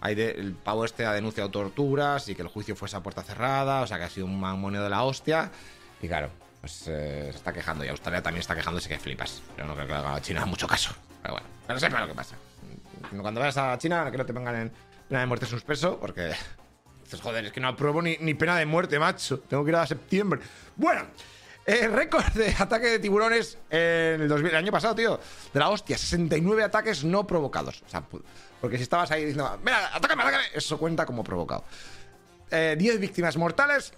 hay 0.00 0.20
el 0.20 0.54
pavo 0.54 0.84
este 0.84 1.06
ha 1.06 1.12
denunciado 1.12 1.50
torturas 1.50 2.28
y 2.28 2.34
que 2.34 2.42
el 2.42 2.48
juicio 2.48 2.74
fuese 2.74 2.96
a 2.96 3.00
puerta 3.00 3.22
cerrada, 3.22 3.82
o 3.82 3.86
sea 3.86 3.96
que 3.98 4.04
ha 4.04 4.10
sido 4.10 4.26
un 4.26 4.40
mamonio 4.40 4.82
de 4.82 4.90
la 4.90 5.04
hostia. 5.04 5.52
Y 6.02 6.08
claro, 6.08 6.30
pues 6.60 6.82
eh, 6.88 7.28
se 7.30 7.38
está 7.38 7.52
quejando 7.52 7.84
y 7.84 7.88
Australia 7.88 8.22
también 8.22 8.40
está 8.40 8.56
quejándose 8.56 8.88
que 8.88 8.98
flipas. 8.98 9.40
Pero 9.54 9.68
no 9.68 9.74
creo 9.74 9.86
que 9.86 9.94
haga 9.94 10.20
China 10.20 10.44
mucho 10.46 10.66
caso. 10.66 10.90
Pero 11.22 11.34
bueno, 11.34 11.46
pero 11.64 11.78
sepa 11.78 12.00
lo 12.00 12.08
que 12.08 12.14
pasa. 12.14 12.36
Cuando 13.20 13.40
vayas 13.40 13.56
a 13.56 13.78
China, 13.78 14.10
que 14.10 14.18
no 14.18 14.26
te 14.26 14.34
pongan 14.34 14.56
en 14.56 14.72
pena 15.08 15.20
de 15.20 15.26
muerte 15.26 15.46
suspenso, 15.46 15.98
porque. 15.98 16.32
joder, 17.22 17.46
es 17.46 17.52
que 17.52 17.60
no 17.60 17.68
apruebo 17.68 18.02
ni, 18.02 18.34
pena 18.34 18.56
de 18.56 18.66
muerte, 18.66 18.98
macho. 18.98 19.40
Tengo 19.40 19.64
que 19.64 19.70
ir 19.70 19.76
a 19.76 19.86
septiembre. 19.86 20.40
Bueno, 20.76 21.06
el 21.64 21.92
récord 21.92 22.24
de 22.34 22.54
ataque 22.58 22.86
de 22.86 22.98
tiburones 22.98 23.58
en 23.70 24.22
el, 24.22 24.28
2000, 24.28 24.50
el 24.50 24.56
año 24.56 24.72
pasado, 24.72 24.94
tío. 24.94 25.18
De 25.52 25.58
la 25.58 25.70
hostia, 25.70 25.96
69 25.96 26.62
ataques 26.62 27.04
no 27.04 27.26
provocados. 27.26 27.82
O 27.86 27.88
sea, 27.88 28.02
porque 28.60 28.76
si 28.76 28.82
estabas 28.82 29.10
ahí 29.10 29.24
diciendo, 29.24 29.58
mira, 29.64 29.94
atácame, 29.94 30.22
atácame, 30.22 30.44
eso 30.54 30.78
cuenta 30.78 31.06
como 31.06 31.24
provocado. 31.24 31.64
10 32.50 32.50
eh, 32.50 32.98
víctimas 32.98 33.36
mortales, 33.36 33.92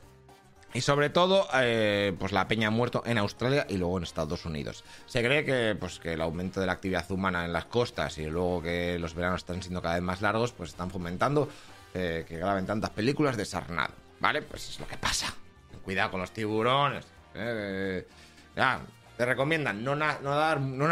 y 0.72 0.82
sobre 0.82 1.10
todo, 1.10 1.48
eh, 1.54 2.14
pues 2.18 2.30
la 2.30 2.46
peña 2.46 2.68
ha 2.68 2.70
muerto 2.70 3.02
en 3.04 3.18
Australia 3.18 3.66
y 3.68 3.76
luego 3.76 3.98
en 3.98 4.04
Estados 4.04 4.44
Unidos. 4.44 4.84
Se 5.06 5.22
cree 5.22 5.44
que, 5.44 5.76
pues, 5.78 5.98
que 5.98 6.12
el 6.12 6.20
aumento 6.20 6.60
de 6.60 6.66
la 6.66 6.72
actividad 6.72 7.10
humana 7.10 7.44
en 7.44 7.52
las 7.52 7.64
costas 7.64 8.16
y 8.18 8.26
luego 8.26 8.62
que 8.62 8.96
los 9.00 9.14
veranos 9.14 9.40
están 9.40 9.62
siendo 9.62 9.82
cada 9.82 9.94
vez 9.94 10.02
más 10.02 10.22
largos, 10.22 10.52
pues 10.52 10.70
están 10.70 10.90
fomentando 10.90 11.48
eh, 11.92 12.24
que 12.28 12.38
graben 12.38 12.66
tantas 12.66 12.90
películas 12.90 13.36
de 13.36 13.44
sarnado. 13.44 13.94
¿Vale? 14.20 14.42
Pues 14.42 14.68
es 14.68 14.78
lo 14.78 14.86
que 14.86 14.96
pasa. 14.96 15.34
Cuidado 15.82 16.12
con 16.12 16.20
los 16.20 16.30
tiburones. 16.30 17.04
Eh, 17.34 18.06
ya, 18.54 18.80
te 19.16 19.26
recomiendan 19.26 19.82
no, 19.82 19.96
nadar, 19.96 20.60
no, 20.60 20.86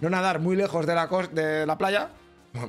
no, 0.00 0.10
nadar 0.10 0.40
muy 0.40 0.56
lejos 0.56 0.84
de 0.84 0.94
la, 0.96 1.06
de 1.30 1.64
la 1.64 1.78
playa. 1.78 2.10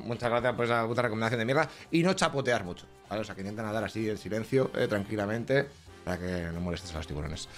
Muchas 0.04 0.30
gracias 0.30 0.54
por 0.54 0.66
esa 0.66 0.86
puta 0.86 1.02
recomendación 1.02 1.40
de 1.40 1.46
mierda. 1.46 1.68
Y 1.90 2.04
no 2.04 2.14
chapotear 2.14 2.62
mucho. 2.62 2.86
¿vale? 3.08 3.22
O 3.22 3.24
sea, 3.24 3.34
que 3.34 3.40
intenta 3.40 3.62
nadar 3.64 3.82
así 3.82 4.08
en 4.08 4.18
silencio, 4.18 4.70
tranquilamente 4.88 5.68
para 6.04 6.18
que 6.18 6.48
no 6.52 6.60
molestes 6.60 6.92
a 6.92 6.98
los 6.98 7.06
tiburones. 7.06 7.48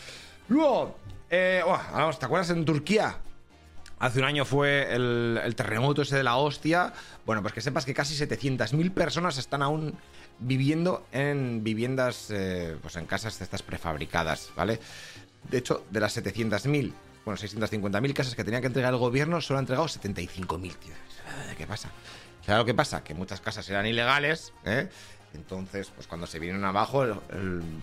Luego, 0.48 0.96
eh, 1.30 1.62
¿te 2.18 2.24
acuerdas 2.24 2.50
en 2.50 2.64
Turquía? 2.64 3.18
Hace 3.98 4.18
un 4.18 4.26
año 4.26 4.44
fue 4.44 4.94
el, 4.94 5.54
terremoto 5.56 6.02
ese 6.02 6.16
de 6.16 6.22
la 6.22 6.36
hostia. 6.36 6.92
Bueno, 7.24 7.40
pues 7.42 7.54
que 7.54 7.60
sepas 7.60 7.84
que 7.84 7.94
casi 7.94 8.14
700.000 8.14 8.92
personas 8.92 9.38
están 9.38 9.62
aún 9.62 9.96
viviendo 10.38 11.06
en 11.12 11.64
viviendas, 11.64 12.30
eh, 12.30 12.76
pues 12.82 12.96
en 12.96 13.06
casas 13.06 13.38
de 13.38 13.44
estas 13.44 13.62
prefabricadas, 13.62 14.50
¿vale? 14.54 14.78
De 15.50 15.58
hecho, 15.58 15.84
de 15.90 16.00
las 16.00 16.14
700.000, 16.16 16.92
bueno, 17.24 17.40
650.000 17.40 18.12
casas 18.12 18.34
que 18.34 18.44
tenía 18.44 18.60
que 18.60 18.66
entregar 18.66 18.92
el 18.92 18.98
gobierno, 18.98 19.40
solo 19.40 19.58
ha 19.58 19.60
entregado 19.60 19.88
75.000, 19.88 20.74
tío. 20.74 20.92
¿Qué 21.56 21.66
pasa? 21.66 21.90
Claro, 22.44 22.64
¿qué 22.66 22.74
pasa? 22.74 23.02
Que 23.02 23.14
muchas 23.14 23.40
casas 23.40 23.68
eran 23.70 23.86
ilegales, 23.86 24.52
¿eh? 24.64 24.88
Entonces, 25.36 25.90
pues 25.94 26.06
cuando 26.06 26.26
se 26.26 26.38
vienen 26.38 26.64
abajo, 26.64 27.04
el, 27.04 27.14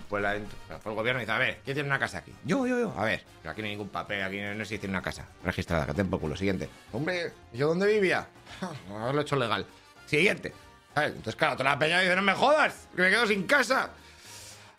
fue, 0.10 0.20
el 0.20 0.46
gobierno 0.84 1.22
y 1.22 1.24
dice, 1.24 1.32
a 1.32 1.38
ver, 1.38 1.62
¿quién 1.64 1.76
tiene 1.76 1.88
una 1.88 2.00
casa 2.00 2.18
aquí? 2.18 2.34
Yo, 2.44 2.68
yo, 2.68 2.80
yo. 2.80 2.94
A 2.98 3.06
ver, 3.06 3.24
pero 3.42 3.52
aquí 3.52 3.62
no 3.62 3.66
hay 3.68 3.72
ningún 3.72 3.90
papel, 3.90 4.24
aquí 4.24 4.42
no, 4.42 4.62
existe 4.62 4.88
una 4.88 5.02
casa 5.02 5.28
registrada, 5.44 5.86
que 5.86 6.04
por 6.06 6.20
culo. 6.20 6.36
Siguiente. 6.36 6.68
Hombre, 6.92 7.32
¿yo 7.54 7.68
dónde 7.70 7.88
vivía? 7.88 8.28
No 8.90 9.00
haberlo 9.00 9.22
hecho 9.22 9.36
legal. 9.36 9.66
Siguiente. 10.06 10.54
Entonces, 10.96 11.36
claro, 11.36 11.56
toda 11.58 11.72
la 11.72 11.80
peña 11.80 12.00
dice, 12.02 12.16
no 12.16 12.22
me 12.22 12.34
jodas, 12.34 12.88
que 12.96 13.02
me 13.02 13.10
quedo 13.10 13.26
sin 13.26 13.44
casa. 13.44 13.92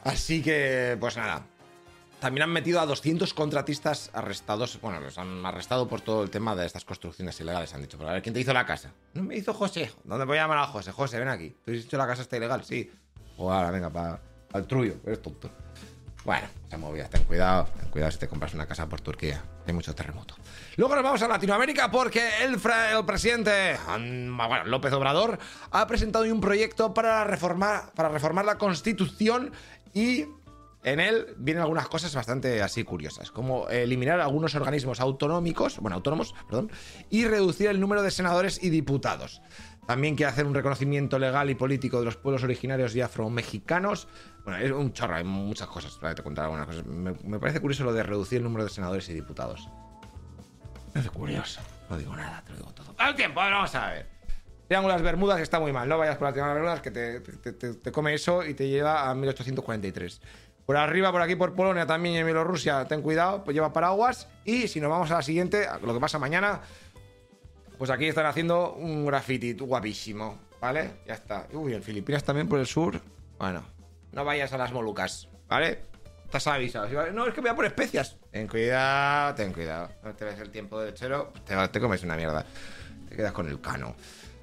Así 0.05 0.43
que, 0.43 0.97
pues 1.01 1.17
nada, 1.17 1.43
también 2.25 2.45
han 2.45 2.53
metido 2.53 2.81
a 2.81 2.87
200 2.87 3.35
contratistas 3.35 4.09
arrestados. 4.15 4.81
Bueno, 4.81 4.99
los 4.99 5.19
han 5.19 5.45
arrestado 5.45 5.87
por 5.87 6.01
todo 6.01 6.23
el 6.23 6.31
tema 6.31 6.57
de 6.57 6.65
estas 6.65 6.83
construcciones 6.87 7.39
ilegales. 7.39 7.75
Han 7.75 7.83
dicho, 7.83 7.99
pero 7.99 8.09
a 8.09 8.15
ver, 8.15 8.23
¿quién 8.23 8.33
te 8.33 8.41
hizo 8.41 8.55
la 8.55 8.65
casa? 8.65 8.93
No 9.13 9.23
me 9.23 9.37
hizo 9.37 9.53
José. 9.53 9.93
¿Dónde 10.05 10.25
voy 10.25 10.39
a 10.39 10.41
llamar 10.41 10.57
a 10.57 10.67
José? 10.67 10.91
José, 10.91 11.19
ven 11.19 11.29
aquí. 11.29 11.55
¿Tú 11.63 11.71
has 11.71 11.83
dicho 11.83 11.99
la 11.99 12.07
casa 12.07 12.23
está 12.23 12.39
ilegal? 12.39 12.65
Sí. 12.65 12.91
Ahora, 13.39 13.71
venga, 13.71 13.91
para 13.91 14.21
el 14.55 14.67
trullo. 14.67 14.95
Eres 15.05 15.21
tonto. 15.21 15.51
Bueno, 16.25 16.49
se 16.67 16.77
ha 16.77 16.79
movido. 16.79 17.07
Ten 17.11 17.25
cuidado. 17.25 17.69
Ten 17.79 17.91
cuidado 17.91 18.11
si 18.11 18.19
te 18.21 18.27
compras 18.27 18.55
una 18.55 18.65
casa 18.65 18.89
por 18.89 19.03
Turquía. 19.03 19.45
Hay 19.67 19.75
mucho 19.75 19.95
terremoto. 19.95 20.35
Luego 20.77 20.95
nos 20.95 21.05
vamos 21.05 21.21
a 21.21 21.29
Latinoamérica 21.29 21.91
porque 21.91 22.27
el, 22.43 22.55
el 22.55 23.05
presidente 23.05 23.77
López 24.65 24.95
Obrador 24.95 25.39
ha 25.73 25.87
presentado 25.87 26.25
un 26.25 26.41
proyecto 26.41 26.95
para 26.95 27.23
reformar, 27.25 27.93
para 27.95 28.09
reformar 28.09 28.47
la 28.47 28.57
constitución 28.57 29.53
y 29.93 30.25
en 30.85 31.01
él 31.01 31.35
vienen 31.39 31.63
algunas 31.63 31.89
cosas 31.89 32.15
bastante 32.15 32.63
así 32.63 32.85
curiosas, 32.85 33.31
como 33.31 33.69
eliminar 33.69 34.21
algunos 34.21 34.55
organismos 34.55 35.01
autonómicos, 35.01 35.79
bueno, 35.79 35.97
autónomos, 35.97 36.35
perdón, 36.47 36.71
y 37.11 37.25
reducir 37.25 37.69
el 37.69 37.81
número 37.81 38.03
de 38.03 38.11
senadores 38.11 38.63
y 38.63 38.71
diputados. 38.71 39.41
También 39.87 40.15
quiere 40.15 40.31
hacer 40.31 40.47
un 40.47 40.55
reconocimiento 40.55 41.19
legal 41.19 41.51
y 41.51 41.55
político 41.55 41.99
de 41.99 42.07
los 42.07 42.17
pueblos 42.17 42.43
originarios 42.43 42.95
y 42.97 43.01
afromexicanos. 43.01 44.09
Bueno, 44.45 44.59
es 44.59 44.71
un 44.71 44.93
chorro, 44.93 45.17
hay 45.17 45.25
muchas 45.25 45.69
cosas, 45.69 45.97
para 45.99 46.15
te 46.15 46.23
contar 46.23 46.45
algunas 46.45 46.67
cosas. 46.67 46.87
Me, 46.87 47.39
parece 47.39 47.61
curioso 47.61 47.85
lo 47.85 47.93
de 47.93 48.03
reducir 48.03 48.39
el 48.39 48.45
número 48.45 48.65
de 48.65 48.71
senadores 48.71 49.09
y 49.09 49.15
diputados. 49.15 49.69
Parece 50.93 51.11
curioso. 51.11 51.61
No 51.91 51.99
digo 51.99 52.17
nada, 52.17 52.43
te 52.47 52.53
lo 52.53 52.59
digo 52.59 52.73
todo. 52.73 52.95
¡Al 52.99 53.15
tiempo! 53.15 53.41
vamos 53.41 53.75
a 53.75 53.91
ver. 53.91 54.15
Triángulo 54.69 54.95
las 54.95 55.03
Bermudas 55.03 55.41
está 55.41 55.61
muy 55.61 55.73
mal. 55.73 55.87
No 55.89 55.99
vayas 55.99 56.17
por 56.17 56.29
las 56.29 56.35
Bermudas 56.35 56.81
que 56.81 56.91
te, 56.91 57.21
te, 57.21 57.93
come 57.93 58.15
eso 58.15 58.43
y 58.45 58.55
te 58.55 58.69
lleva 58.69 59.11
a 59.11 59.15
1843. 59.15 60.23
Por 60.67 60.77
arriba, 60.77 61.13
por 61.13 61.21
aquí, 61.21 61.37
por 61.37 61.55
Polonia 61.55 61.87
también 61.87 62.15
y 62.15 62.19
en 62.19 62.25
Bielorrusia, 62.25 62.87
ten 62.87 63.03
cuidado, 63.03 63.45
pues 63.45 63.55
lleva 63.55 63.73
paraguas. 63.73 64.29
Y 64.45 64.67
si 64.69 64.81
nos 64.81 64.91
vamos 64.91 65.11
a 65.11 65.17
la 65.17 65.23
siguiente, 65.23 65.67
lo 65.83 65.93
que 65.93 66.01
pasa 66.01 66.19
mañana, 66.19 66.63
pues 67.77 67.91
aquí 67.91 68.07
están 68.07 68.27
haciendo 68.27 68.73
un 68.75 69.05
graffiti 69.05 69.53
guapísimo, 69.53 70.39
¿vale? 70.61 71.01
Ya 71.07 71.15
está. 71.15 71.47
Uy, 71.53 71.75
en 71.75 71.83
Filipinas 71.83 72.25
también 72.25 72.49
por 72.49 72.59
el 72.59 72.67
sur. 72.67 72.99
Bueno, 73.39 73.63
no 74.13 74.25
vayas 74.25 74.53
a 74.55 74.59
las 74.59 74.73
Molucas, 74.73 75.29
¿vale? 75.49 75.83
Estás 76.25 76.47
avisado. 76.47 76.89
No, 77.13 77.27
es 77.27 77.35
que 77.35 77.43
voy 77.43 77.51
a 77.51 77.55
por 77.55 77.67
especias. 77.67 78.17
Ten 78.31 78.49
cuidado, 78.49 79.35
ten 79.35 79.53
cuidado. 79.53 79.91
No 80.03 80.15
te 80.15 80.25
ves 80.25 80.39
el 80.41 80.51
tiempo 80.51 80.81
de 80.81 80.93
lechero, 80.93 81.33
te, 81.47 81.69
te 81.69 81.81
comes 81.81 82.03
una 82.03 82.17
mierda. 82.17 82.45
Te 83.09 83.17
quedas 83.17 83.33
con 83.33 83.49
el 83.49 83.61
cano. 83.61 83.95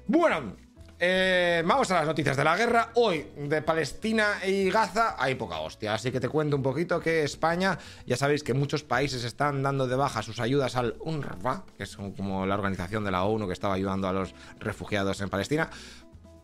Bueno, 0.06 0.56
eh, 1.04 1.64
vamos 1.66 1.90
a 1.90 1.96
las 1.96 2.06
noticias 2.06 2.36
de 2.36 2.44
la 2.44 2.56
guerra. 2.56 2.90
Hoy, 2.94 3.26
de 3.36 3.60
Palestina 3.60 4.38
y 4.46 4.70
Gaza, 4.70 5.16
hay 5.18 5.34
poca 5.34 5.58
hostia. 5.58 5.94
Así 5.94 6.12
que 6.12 6.20
te 6.20 6.28
cuento 6.28 6.54
un 6.54 6.62
poquito 6.62 7.00
que 7.00 7.24
España, 7.24 7.76
ya 8.06 8.16
sabéis 8.16 8.44
que 8.44 8.54
muchos 8.54 8.84
países 8.84 9.24
están 9.24 9.64
dando 9.64 9.88
de 9.88 9.96
baja 9.96 10.22
sus 10.22 10.38
ayudas 10.38 10.76
al 10.76 10.94
UNRWA, 11.00 11.64
que 11.76 11.82
es 11.82 11.96
como 11.96 12.46
la 12.46 12.54
organización 12.54 13.02
de 13.02 13.10
la 13.10 13.24
ONU 13.24 13.48
que 13.48 13.52
estaba 13.52 13.74
ayudando 13.74 14.06
a 14.06 14.12
los 14.12 14.32
refugiados 14.60 15.20
en 15.20 15.28
Palestina. 15.28 15.68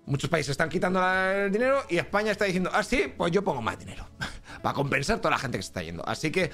Muchos 0.06 0.28
países 0.28 0.50
están 0.50 0.70
quitando 0.70 1.00
el 1.08 1.52
dinero 1.52 1.84
y 1.88 1.98
España 1.98 2.32
está 2.32 2.44
diciendo, 2.44 2.70
ah, 2.72 2.82
sí, 2.82 3.14
pues 3.16 3.30
yo 3.30 3.44
pongo 3.44 3.62
más 3.62 3.78
dinero. 3.78 4.08
Para 4.62 4.74
compensar 4.74 5.18
toda 5.18 5.30
la 5.30 5.38
gente 5.38 5.58
que 5.58 5.62
se 5.62 5.68
está 5.68 5.84
yendo. 5.84 6.04
Así 6.04 6.32
que 6.32 6.50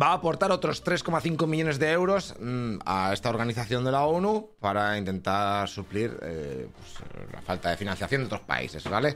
va 0.00 0.08
a 0.08 0.12
aportar 0.14 0.50
otros 0.50 0.84
3,5 0.84 1.46
millones 1.46 1.78
de 1.78 1.92
euros 1.92 2.34
mm, 2.40 2.78
a 2.84 3.12
esta 3.12 3.28
organización 3.28 3.84
de 3.84 3.92
la 3.92 4.04
ONU 4.04 4.50
para 4.60 4.98
intentar 4.98 5.68
suplir 5.68 6.18
eh, 6.22 6.68
pues, 6.76 7.32
la 7.32 7.40
falta 7.42 7.70
de 7.70 7.76
financiación 7.76 8.22
de 8.22 8.26
otros 8.26 8.40
países, 8.40 8.88
¿vale? 8.88 9.14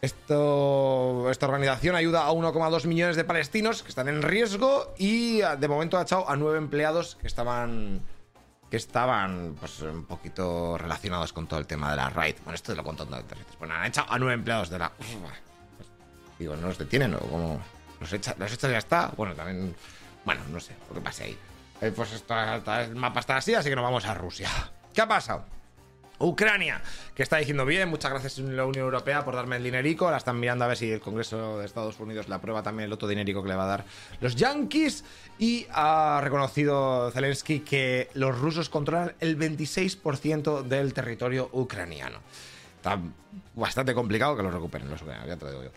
Esta 0.00 0.34
organización 1.46 1.94
ayuda 1.94 2.26
a 2.26 2.32
1,2 2.32 2.86
millones 2.86 3.16
de 3.16 3.24
palestinos 3.24 3.82
que 3.82 3.90
están 3.90 4.08
en 4.08 4.22
riesgo 4.22 4.94
y 4.96 5.40
de 5.40 5.68
momento 5.68 5.98
ha 5.98 6.02
echado 6.02 6.28
a 6.30 6.36
nueve 6.36 6.56
empleados 6.56 7.16
que 7.16 7.26
estaban 7.26 8.00
que 8.70 8.78
estaban 8.78 9.56
pues 9.58 9.82
un 9.82 10.04
poquito 10.06 10.78
relacionados 10.78 11.32
con 11.32 11.46
todo 11.48 11.58
el 11.58 11.66
tema 11.66 11.90
de 11.90 11.96
la 11.96 12.08
RAID. 12.08 12.36
Bueno, 12.44 12.54
esto 12.54 12.72
te 12.72 12.80
lo 12.80 12.88
en 12.88 13.24
Bueno, 13.58 13.74
han 13.74 13.86
echado 13.86 14.10
a 14.10 14.18
nueve 14.18 14.34
empleados 14.34 14.70
de 14.70 14.78
la... 14.78 14.92
digo, 16.38 16.56
¿no 16.56 16.68
los 16.68 16.78
detienen 16.78 17.14
o 17.14 17.18
cómo...? 17.18 17.60
Los 18.00 18.12
echa, 18.12 18.34
los 18.38 18.52
echa 18.52 18.68
ya 18.68 18.78
está. 18.78 19.12
Bueno, 19.16 19.34
también. 19.34 19.74
Bueno, 20.24 20.42
no 20.50 20.60
sé 20.60 20.74
lo 20.88 20.94
que 20.94 21.00
pase 21.00 21.24
ahí. 21.24 21.38
Eh, 21.80 21.92
pues 21.94 22.12
esto, 22.12 22.34
el 22.34 22.94
mapa 22.96 23.20
está 23.20 23.36
así, 23.36 23.54
así 23.54 23.68
que 23.68 23.76
nos 23.76 23.84
vamos 23.84 24.04
a 24.04 24.14
Rusia. 24.14 24.50
¿Qué 24.92 25.00
ha 25.00 25.08
pasado? 25.08 25.44
Ucrania, 26.20 26.82
que 27.14 27.22
está 27.22 27.38
diciendo 27.38 27.64
bien, 27.64 27.88
muchas 27.88 28.10
gracias 28.10 28.38
a 28.38 28.42
la 28.42 28.66
Unión 28.66 28.84
Europea 28.84 29.24
por 29.24 29.34
darme 29.34 29.56
el 29.56 29.64
dinerico. 29.64 30.10
La 30.10 30.18
están 30.18 30.38
mirando 30.38 30.66
a 30.66 30.68
ver 30.68 30.76
si 30.76 30.90
el 30.90 31.00
Congreso 31.00 31.58
de 31.58 31.64
Estados 31.64 31.98
Unidos 31.98 32.28
le 32.28 32.34
aprueba 32.34 32.62
también 32.62 32.86
el 32.86 32.92
otro 32.92 33.08
dinerico 33.08 33.42
que 33.42 33.48
le 33.48 33.54
va 33.54 33.64
a 33.64 33.68
dar 33.68 33.84
los 34.20 34.36
Yankees. 34.36 35.02
Y 35.38 35.66
ha 35.72 36.20
reconocido 36.22 37.10
Zelensky 37.10 37.60
que 37.60 38.10
los 38.12 38.38
rusos 38.38 38.68
controlan 38.68 39.14
el 39.20 39.38
26% 39.38 40.62
del 40.64 40.92
territorio 40.92 41.48
ucraniano. 41.52 42.18
Está 42.76 42.98
bastante 43.54 43.94
complicado 43.94 44.36
que 44.36 44.42
lo 44.42 44.50
recuperen 44.50 44.90
los 44.90 45.00
ucranianos, 45.00 45.28
ya 45.28 45.36
te 45.36 45.50
digo 45.50 45.64
yo. 45.64 45.70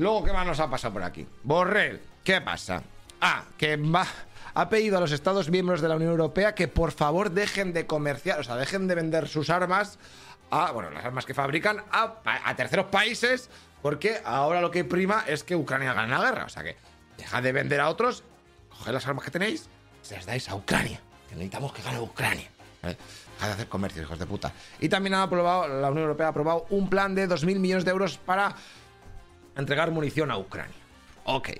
Luego, 0.00 0.24
¿qué 0.24 0.32
más 0.32 0.46
nos 0.46 0.58
ha 0.60 0.70
pasado 0.70 0.94
por 0.94 1.02
aquí? 1.02 1.26
Borrell, 1.42 2.00
¿qué 2.24 2.40
pasa? 2.40 2.82
Ah, 3.20 3.44
que 3.58 3.76
va, 3.76 4.06
ha 4.54 4.68
pedido 4.70 4.96
a 4.96 5.00
los 5.00 5.12
Estados 5.12 5.50
miembros 5.50 5.82
de 5.82 5.88
la 5.88 5.96
Unión 5.96 6.12
Europea 6.12 6.54
que 6.54 6.68
por 6.68 6.92
favor 6.92 7.32
dejen 7.32 7.74
de 7.74 7.86
comerciar, 7.86 8.40
o 8.40 8.42
sea, 8.42 8.56
dejen 8.56 8.88
de 8.88 8.94
vender 8.94 9.28
sus 9.28 9.50
armas 9.50 9.98
a, 10.50 10.72
bueno, 10.72 10.88
las 10.88 11.04
armas 11.04 11.26
que 11.26 11.34
fabrican 11.34 11.84
a, 11.92 12.14
terceros 12.56 12.86
países, 12.86 13.50
porque 13.82 14.22
ahora 14.24 14.62
lo 14.62 14.70
que 14.70 14.84
prima 14.86 15.22
es 15.26 15.44
que 15.44 15.54
Ucrania 15.54 15.92
gane 15.92 16.08
la 16.08 16.22
guerra. 16.22 16.46
O 16.46 16.48
sea 16.48 16.62
que 16.62 16.78
dejad 17.18 17.42
de 17.42 17.52
vender 17.52 17.80
a 17.80 17.90
otros, 17.90 18.24
coged 18.70 18.92
las 18.92 19.06
armas 19.06 19.26
que 19.26 19.30
tenéis, 19.30 19.68
se 20.00 20.16
las 20.16 20.24
dais 20.24 20.48
a 20.48 20.54
Ucrania, 20.54 20.98
que 21.28 21.34
necesitamos 21.34 21.74
que 21.74 21.82
gane 21.82 22.00
Ucrania. 22.00 22.48
Dejad 22.80 22.96
de 23.48 23.52
hacer 23.52 23.68
comercio, 23.68 24.00
hijos 24.00 24.18
de 24.18 24.24
puta. 24.24 24.50
Y 24.80 24.88
también 24.88 25.12
ha 25.12 25.24
aprobado, 25.24 25.68
la 25.68 25.90
Unión 25.90 26.04
Europea 26.04 26.28
ha 26.28 26.30
aprobado 26.30 26.64
un 26.70 26.88
plan 26.88 27.14
de 27.14 27.28
2.000 27.28 27.58
millones 27.58 27.84
de 27.84 27.90
euros 27.90 28.16
para 28.16 28.56
entregar 29.60 29.90
munición 29.90 30.30
a 30.30 30.38
Ucrania. 30.38 30.76
Ok. 31.24 31.50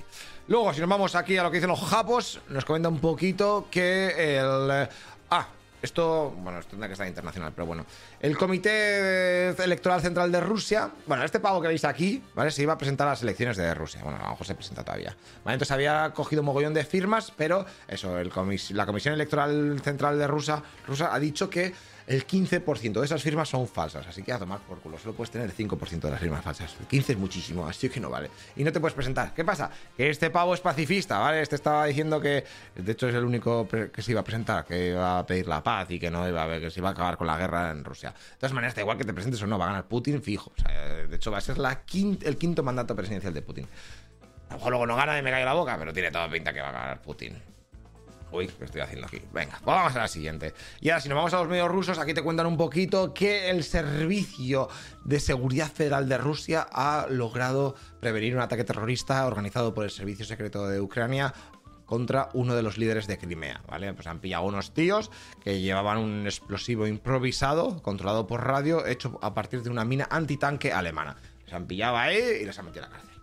Luego, 0.48 0.74
si 0.74 0.80
nos 0.80 0.88
vamos 0.88 1.14
aquí 1.14 1.36
a 1.36 1.44
lo 1.44 1.50
que 1.50 1.58
dicen 1.58 1.70
los 1.70 1.80
japos, 1.80 2.40
nos 2.48 2.64
comenta 2.64 2.88
un 2.88 2.98
poquito 2.98 3.68
que 3.70 4.38
el... 4.38 4.70
Eh, 4.70 4.88
ah, 5.30 5.46
esto, 5.82 6.34
bueno, 6.36 6.58
esto 6.58 6.70
tendrá 6.70 6.88
que 6.88 6.92
estar 6.92 7.06
internacional, 7.06 7.52
pero 7.54 7.66
bueno. 7.66 7.86
El 8.20 8.36
Comité 8.36 9.48
Electoral 9.48 10.02
Central 10.02 10.30
de 10.30 10.40
Rusia, 10.40 10.90
bueno, 11.06 11.24
este 11.24 11.40
pavo 11.40 11.62
que 11.62 11.68
veis 11.68 11.84
aquí, 11.84 12.22
¿vale? 12.34 12.50
Se 12.50 12.62
iba 12.62 12.74
a 12.74 12.78
presentar 12.78 13.06
a 13.06 13.10
las 13.12 13.22
elecciones 13.22 13.56
de 13.56 13.72
Rusia. 13.72 14.02
Bueno, 14.02 14.18
a 14.18 14.24
lo 14.24 14.30
mejor 14.30 14.46
se 14.46 14.54
presenta 14.54 14.84
todavía. 14.84 15.16
Vale, 15.44 15.54
entonces 15.54 15.72
había 15.72 16.10
cogido 16.14 16.42
un 16.42 16.46
mogollón 16.46 16.74
de 16.74 16.84
firmas, 16.84 17.32
pero 17.34 17.64
eso, 17.88 18.14
la 18.22 18.86
Comisión 18.86 19.14
Electoral 19.14 19.80
Central 19.82 20.18
de 20.18 20.26
Rusia, 20.26 20.62
Rusia 20.86 21.14
ha 21.14 21.18
dicho 21.18 21.48
que 21.48 21.72
el 22.10 22.26
15% 22.26 22.98
de 22.98 23.04
esas 23.04 23.22
firmas 23.22 23.48
son 23.48 23.68
falsas, 23.68 24.04
así 24.04 24.24
que 24.24 24.32
a 24.32 24.38
tomar 24.40 24.58
por 24.58 24.80
culo, 24.80 24.98
solo 24.98 25.14
puedes 25.14 25.30
tener 25.30 25.48
el 25.48 25.54
5% 25.54 26.00
de 26.00 26.10
las 26.10 26.18
firmas 26.18 26.42
falsas. 26.42 26.74
El 26.80 26.86
15 26.86 27.12
es 27.12 27.18
muchísimo, 27.18 27.64
así 27.68 27.88
que 27.88 28.00
no 28.00 28.10
vale. 28.10 28.28
Y 28.56 28.64
no 28.64 28.72
te 28.72 28.80
puedes 28.80 28.96
presentar. 28.96 29.32
¿Qué 29.32 29.44
pasa? 29.44 29.70
Que 29.96 30.10
este 30.10 30.28
pavo 30.28 30.52
es 30.52 30.60
pacifista, 30.60 31.20
¿vale? 31.20 31.40
Este 31.40 31.54
estaba 31.54 31.86
diciendo 31.86 32.20
que, 32.20 32.44
de 32.74 32.92
hecho, 32.92 33.08
es 33.08 33.14
el 33.14 33.22
único 33.22 33.68
que 33.68 34.02
se 34.02 34.10
iba 34.10 34.22
a 34.22 34.24
presentar, 34.24 34.64
que 34.64 34.88
iba 34.88 35.20
a 35.20 35.24
pedir 35.24 35.46
la 35.46 35.62
paz 35.62 35.88
y 35.92 36.00
que 36.00 36.10
no 36.10 36.28
iba 36.28 36.42
a 36.42 36.46
ver, 36.46 36.60
que 36.60 36.70
se 36.72 36.80
iba 36.80 36.88
a 36.88 36.92
acabar 36.92 37.16
con 37.16 37.28
la 37.28 37.38
guerra 37.38 37.70
en 37.70 37.84
Rusia. 37.84 38.10
De 38.10 38.38
todas 38.38 38.54
maneras, 38.54 38.74
da 38.74 38.82
igual 38.82 38.98
que 38.98 39.04
te 39.04 39.14
presentes 39.14 39.40
o 39.42 39.46
no, 39.46 39.56
va 39.56 39.66
a 39.66 39.68
ganar 39.68 39.86
Putin 39.86 40.20
fijo. 40.20 40.50
de 41.08 41.14
hecho, 41.14 41.30
va 41.30 41.38
a 41.38 41.40
ser 41.40 41.58
la 41.58 41.84
el 41.92 42.36
quinto 42.36 42.64
mandato 42.64 42.96
presidencial 42.96 43.32
de 43.32 43.42
Putin. 43.42 43.68
A 44.48 44.54
lo 44.54 44.58
mejor 44.58 44.70
luego 44.72 44.86
no 44.88 44.96
gana 44.96 45.16
y 45.16 45.22
me 45.22 45.30
cae 45.30 45.44
la 45.44 45.54
boca, 45.54 45.76
pero 45.78 45.92
tiene 45.92 46.10
toda 46.10 46.28
pinta 46.28 46.52
que 46.52 46.60
va 46.60 46.70
a 46.70 46.72
ganar 46.72 47.02
Putin. 47.02 47.40
Uy, 48.32 48.46
¿qué 48.46 48.64
estoy 48.64 48.80
haciendo 48.80 49.06
aquí? 49.06 49.20
Venga, 49.32 49.52
pues 49.52 49.64
vamos 49.64 49.96
a 49.96 50.00
la 50.00 50.08
siguiente. 50.08 50.54
Y 50.80 50.90
ahora, 50.90 51.00
si 51.00 51.08
nos 51.08 51.16
vamos 51.16 51.34
a 51.34 51.38
los 51.38 51.48
medios 51.48 51.68
rusos, 51.68 51.98
aquí 51.98 52.14
te 52.14 52.22
cuentan 52.22 52.46
un 52.46 52.56
poquito 52.56 53.12
que 53.12 53.50
el 53.50 53.64
Servicio 53.64 54.68
de 55.04 55.18
Seguridad 55.18 55.70
Federal 55.70 56.08
de 56.08 56.18
Rusia 56.18 56.66
ha 56.72 57.06
logrado 57.08 57.74
prevenir 58.00 58.36
un 58.36 58.42
ataque 58.42 58.64
terrorista 58.64 59.26
organizado 59.26 59.74
por 59.74 59.84
el 59.84 59.90
Servicio 59.90 60.24
Secreto 60.24 60.68
de 60.68 60.80
Ucrania 60.80 61.34
contra 61.90 62.28
uno 62.34 62.54
de 62.54 62.62
los 62.62 62.78
líderes 62.78 63.08
de 63.08 63.18
Crimea, 63.18 63.62
¿vale? 63.66 63.92
Pues 63.94 64.06
han 64.06 64.20
pillado 64.20 64.44
unos 64.44 64.72
tíos 64.72 65.10
que 65.42 65.60
llevaban 65.60 65.98
un 65.98 66.24
explosivo 66.24 66.86
improvisado, 66.86 67.82
controlado 67.82 68.28
por 68.28 68.46
radio, 68.46 68.86
hecho 68.86 69.18
a 69.22 69.34
partir 69.34 69.64
de 69.64 69.70
una 69.70 69.84
mina 69.84 70.06
antitanque 70.08 70.72
alemana. 70.72 71.16
Se 71.48 71.56
han 71.56 71.66
pillado 71.66 71.96
ahí 71.96 72.42
y 72.42 72.44
les 72.44 72.56
han 72.56 72.66
metido 72.66 72.84
a 72.84 72.88
la 72.90 72.94
cárcel. 72.94 73.16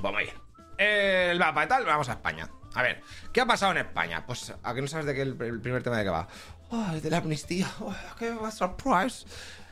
Vamos 0.00 0.20
ahí. 0.20 0.30
El 0.78 1.38
mapa 1.38 1.64
y 1.64 1.68
tal, 1.68 1.84
vamos 1.84 2.08
a 2.08 2.12
España. 2.12 2.48
A 2.74 2.82
ver, 2.82 3.02
¿qué 3.32 3.40
ha 3.40 3.46
pasado 3.46 3.72
en 3.72 3.78
España? 3.78 4.24
Pues 4.26 4.52
a 4.62 4.74
que 4.74 4.80
no 4.80 4.88
sabes 4.88 5.06
de 5.06 5.14
qué 5.14 5.22
el, 5.22 5.36
primer 5.36 5.82
tema 5.82 5.98
de 5.98 6.04
qué 6.04 6.10
va. 6.10 6.28
Oh, 6.70 6.86
de 6.92 7.10
la 7.10 7.18
amnistía. 7.18 7.70
Oh, 7.80 7.94
qué 8.18 8.34
surprise. 8.50 9.26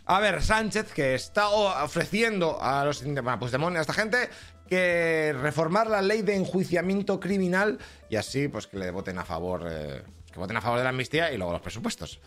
A 0.07 0.19
ver, 0.21 0.43
Sánchez, 0.43 0.93
que 0.93 1.15
está 1.15 1.49
ofreciendo 1.49 2.61
a 2.61 2.85
los 2.85 3.05
bueno, 3.05 3.39
pues 3.39 3.53
demonios, 3.53 3.79
a 3.79 3.83
esta 3.83 3.93
gente, 3.93 4.29
que 4.69 5.35
reformar 5.41 5.89
la 5.89 6.03
ley 6.03 6.23
de 6.23 6.37
enjuiciamiento 6.37 7.21
criminal 7.21 7.79
y 8.09 8.17
así, 8.17 8.49
pues 8.49 8.67
que 8.67 8.79
le 8.79 8.91
voten 8.91 9.19
a 9.19 9.25
favor. 9.25 9.67
Eh, 9.71 10.03
que 10.31 10.39
voten 10.39 10.57
a 10.57 10.61
favor 10.61 10.79
de 10.79 10.85
la 10.85 10.91
amnistía 10.91 11.33
y 11.33 11.37
luego 11.37 11.53
los 11.53 11.61
presupuestos. 11.61 12.21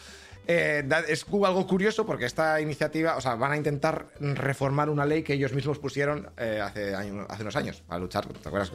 Eh, 0.46 0.84
es 1.08 1.26
algo 1.46 1.66
curioso 1.66 2.06
porque 2.06 2.26
esta 2.26 2.60
iniciativa, 2.60 3.16
o 3.16 3.22
sea, 3.22 3.36
van 3.36 3.54
a 3.54 3.58
intentar 3.58 4.08
reformar 4.20 4.90
una 4.90 5.06
ley 5.06 5.24
que 5.24 5.34
ellos 5.34 5.54
mismos 5.54 5.80
pusieron 5.80 6.30
eh, 6.38 6.60
hace, 6.62 6.94
hace 6.94 7.42
unos 7.42 7.56
años 7.56 7.82
para 7.88 8.00
luchar, 8.00 8.26
¿te 8.28 8.50
acuerdas? 8.50 8.72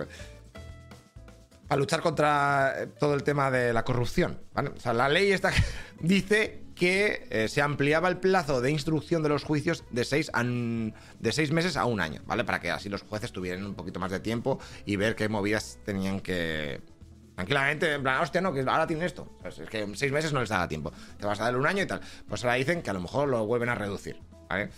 Para 1.68 1.78
luchar 1.78 2.00
contra 2.00 2.74
eh, 2.76 2.86
todo 2.98 3.14
el 3.14 3.22
tema 3.22 3.50
de 3.50 3.72
la 3.72 3.84
corrupción. 3.84 4.40
O 4.54 4.80
sea, 4.80 4.92
la 4.92 5.08
ley 5.08 5.30
esta 5.30 5.52
dice 6.00 6.64
que 6.74 7.48
se 7.48 7.60
ampliaba 7.60 8.08
el 8.08 8.18
plazo 8.18 8.60
de 8.60 8.70
instrucción 8.70 9.20
de 9.24 9.28
los 9.28 9.42
juicios 9.42 9.82
de 9.90 10.04
seis, 10.04 10.30
de 10.32 11.32
seis 11.32 11.50
meses 11.50 11.76
a 11.76 11.84
un 11.86 12.00
año, 12.00 12.22
¿vale? 12.24 12.44
Para 12.44 12.60
que 12.60 12.70
así 12.70 12.88
los 12.88 13.02
jueces 13.02 13.32
tuvieran 13.32 13.66
un 13.66 13.74
poquito 13.74 13.98
más 13.98 14.12
de 14.12 14.20
tiempo 14.20 14.60
y 14.86 14.94
ver 14.94 15.16
qué 15.16 15.28
movidas 15.28 15.80
tenían 15.84 16.20
que, 16.20 16.80
Tranquilamente, 17.38 17.94
en 17.94 18.02
plan, 18.02 18.20
hostia, 18.20 18.40
no, 18.40 18.52
que 18.52 18.62
ahora 18.62 18.84
tiene 18.84 19.06
esto. 19.06 19.30
es 19.44 19.60
que 19.70 19.82
en 19.82 19.96
seis 19.96 20.10
meses 20.10 20.32
no 20.32 20.40
les 20.40 20.48
da 20.48 20.66
tiempo. 20.66 20.92
Te 21.20 21.24
vas 21.24 21.40
a 21.40 21.44
dar 21.44 21.56
un 21.56 21.68
año 21.68 21.84
y 21.84 21.86
tal. 21.86 22.00
Pues 22.28 22.42
ahora 22.42 22.56
dicen 22.56 22.82
que 22.82 22.90
a 22.90 22.92
lo 22.92 22.98
mejor 22.98 23.28
lo 23.28 23.46
vuelven 23.46 23.68
a 23.68 23.76
reducir. 23.76 24.20
¿Vale? 24.48 24.70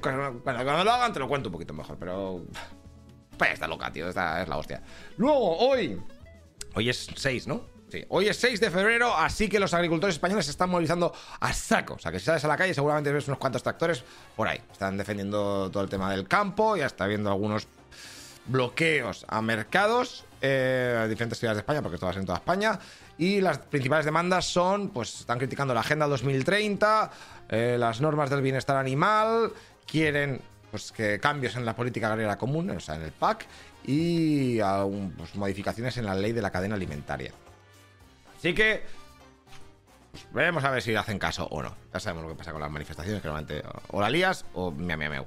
Cuando 0.00 0.84
lo 0.84 0.90
hagan 0.90 1.12
te 1.12 1.20
lo 1.20 1.28
cuento 1.28 1.48
un 1.48 1.52
poquito 1.52 1.72
mejor, 1.72 1.96
pero. 1.96 2.44
Está 3.48 3.66
loca, 3.66 3.90
tío. 3.92 4.08
Esta 4.08 4.42
es 4.42 4.48
la 4.48 4.56
hostia. 4.56 4.82
Luego, 5.16 5.58
hoy. 5.58 6.00
Hoy 6.74 6.88
es 6.88 7.08
6, 7.14 7.46
¿no? 7.46 7.62
Sí, 7.90 8.04
hoy 8.08 8.28
es 8.28 8.36
6 8.36 8.60
de 8.60 8.70
febrero, 8.70 9.16
así 9.16 9.48
que 9.48 9.58
los 9.58 9.74
agricultores 9.74 10.14
españoles 10.14 10.44
se 10.44 10.52
están 10.52 10.70
movilizando 10.70 11.12
a 11.40 11.52
saco. 11.52 11.94
O 11.94 11.98
sea, 11.98 12.12
que 12.12 12.20
si 12.20 12.26
sales 12.26 12.44
a 12.44 12.48
la 12.48 12.56
calle 12.56 12.72
seguramente 12.72 13.12
ves 13.12 13.26
unos 13.26 13.38
cuantos 13.38 13.64
tractores 13.64 14.04
por 14.36 14.46
ahí. 14.46 14.60
Están 14.70 14.96
defendiendo 14.96 15.68
todo 15.72 15.82
el 15.82 15.88
tema 15.88 16.12
del 16.12 16.28
campo, 16.28 16.76
ya 16.76 16.86
está 16.86 17.08
viendo 17.08 17.30
algunos 17.30 17.66
bloqueos 18.46 19.24
a 19.28 19.42
mercados 19.42 20.24
eh, 20.40 20.98
a 21.00 21.08
diferentes 21.08 21.38
ciudades 21.38 21.56
de 21.56 21.60
España, 21.60 21.82
porque 21.82 21.96
esto 21.96 22.06
va 22.06 22.12
en 22.12 22.24
toda 22.24 22.38
España. 22.38 22.78
Y 23.18 23.40
las 23.40 23.58
principales 23.58 24.04
demandas 24.04 24.46
son, 24.46 24.90
pues 24.90 25.20
están 25.20 25.38
criticando 25.38 25.74
la 25.74 25.80
Agenda 25.80 26.06
2030, 26.06 27.10
eh, 27.48 27.76
las 27.78 28.00
normas 28.00 28.30
del 28.30 28.40
bienestar 28.40 28.76
animal, 28.76 29.52
quieren 29.84 30.40
pues 30.70 30.92
que 30.92 31.18
cambios 31.18 31.56
en 31.56 31.64
la 31.64 31.74
política 31.74 32.06
agraria 32.06 32.36
común, 32.36 32.70
o 32.70 32.80
sea, 32.80 32.96
en 32.96 33.02
el 33.02 33.12
PAC, 33.12 33.46
y 33.84 34.58
pues, 34.58 35.34
modificaciones 35.34 35.96
en 35.96 36.06
la 36.06 36.14
ley 36.14 36.32
de 36.32 36.42
la 36.42 36.50
cadena 36.50 36.74
alimentaria. 36.74 37.32
Así 38.36 38.54
que 38.54 38.82
pues, 40.10 40.26
veremos 40.32 40.64
a 40.64 40.70
ver 40.70 40.82
si 40.82 40.94
hacen 40.94 41.18
caso 41.18 41.46
o 41.46 41.62
no. 41.62 41.74
Ya 41.92 42.00
sabemos 42.00 42.24
lo 42.24 42.30
que 42.30 42.36
pasa 42.36 42.52
con 42.52 42.60
las 42.60 42.70
manifestaciones, 42.70 43.22
que 43.22 43.28
normalmente 43.28 43.62
o 43.88 44.00
la 44.00 44.10
lías 44.10 44.44
o 44.54 44.70
miau, 44.70 44.98
miau, 44.98 45.10
miau. 45.10 45.26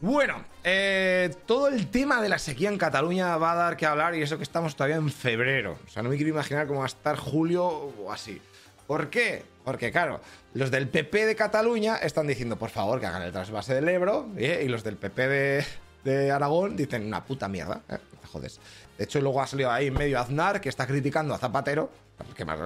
Bueno, 0.00 0.44
eh, 0.62 1.34
todo 1.44 1.68
el 1.68 1.88
tema 1.88 2.22
de 2.22 2.28
la 2.28 2.38
sequía 2.38 2.68
en 2.68 2.78
Cataluña 2.78 3.36
va 3.36 3.52
a 3.52 3.56
dar 3.56 3.76
que 3.76 3.84
hablar 3.84 4.14
y 4.14 4.22
eso 4.22 4.36
que 4.36 4.44
estamos 4.44 4.76
todavía 4.76 4.96
en 4.96 5.10
febrero. 5.10 5.76
O 5.84 5.90
sea, 5.90 6.04
no 6.04 6.08
me 6.08 6.16
quiero 6.16 6.30
imaginar 6.30 6.68
cómo 6.68 6.80
va 6.80 6.84
a 6.84 6.88
estar 6.88 7.16
julio 7.16 7.66
o 7.66 8.12
así. 8.12 8.40
¿Por 8.88 9.10
qué? 9.10 9.44
Porque, 9.64 9.92
claro, 9.92 10.22
los 10.54 10.70
del 10.70 10.88
PP 10.88 11.26
de 11.26 11.36
Cataluña 11.36 11.96
están 11.96 12.26
diciendo, 12.26 12.58
por 12.58 12.70
favor, 12.70 12.98
que 12.98 13.06
hagan 13.06 13.20
el 13.20 13.32
trasvase 13.32 13.74
del 13.74 13.86
Ebro, 13.86 14.30
¿eh? 14.38 14.62
y 14.64 14.68
los 14.68 14.82
del 14.82 14.96
PP 14.96 15.66
de, 16.04 16.32
Aragón 16.32 16.74
dicen, 16.74 17.04
una 17.04 17.22
puta 17.22 17.48
mierda, 17.48 17.82
¿eh? 17.90 17.98
jodes. 18.32 18.58
De 18.96 19.04
hecho, 19.04 19.20
luego 19.20 19.42
ha 19.42 19.46
salido 19.46 19.70
ahí 19.70 19.88
en 19.88 19.94
medio 19.94 20.18
Aznar, 20.18 20.62
que 20.62 20.70
está 20.70 20.86
criticando 20.86 21.34
a 21.34 21.38
Zapatero, 21.38 21.90
que 22.34 22.46
más 22.46 22.58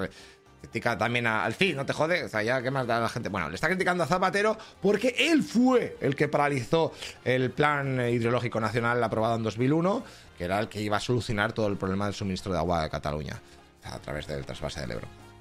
critica 0.61 0.97
también 0.97 1.27
al 1.27 1.55
fin, 1.55 1.75
no 1.75 1.85
te 1.85 1.93
jode, 1.93 2.23
o 2.23 2.29
sea, 2.29 2.41
ya 2.45 2.63
qué 2.63 2.71
más 2.71 2.87
da 2.87 3.01
la 3.01 3.09
gente. 3.09 3.29
Bueno, 3.29 3.49
le 3.49 3.57
está 3.57 3.67
criticando 3.67 4.05
a 4.05 4.07
Zapatero 4.07 4.57
porque 4.81 5.17
él 5.19 5.43
fue 5.43 5.97
el 6.01 6.15
que 6.15 6.29
paralizó 6.29 6.93
el 7.25 7.51
plan 7.51 8.01
hidrológico 8.09 8.61
nacional 8.61 9.03
aprobado 9.03 9.35
en 9.35 9.43
2001, 9.43 10.05
que 10.39 10.45
era 10.45 10.61
el 10.61 10.69
que 10.69 10.81
iba 10.81 10.99
a 10.99 11.01
solucionar 11.01 11.53
todo 11.53 11.67
el 11.67 11.77
problema 11.77 12.05
del 12.05 12.15
suministro 12.15 12.53
de 12.53 12.59
agua 12.59 12.85
de 12.85 12.91
Cataluña 12.91 13.43
a 13.83 13.99
través 13.99 14.29
del 14.29 14.47
trasvase 14.47 14.83
del 14.83 14.93
Ebro. 14.93 15.32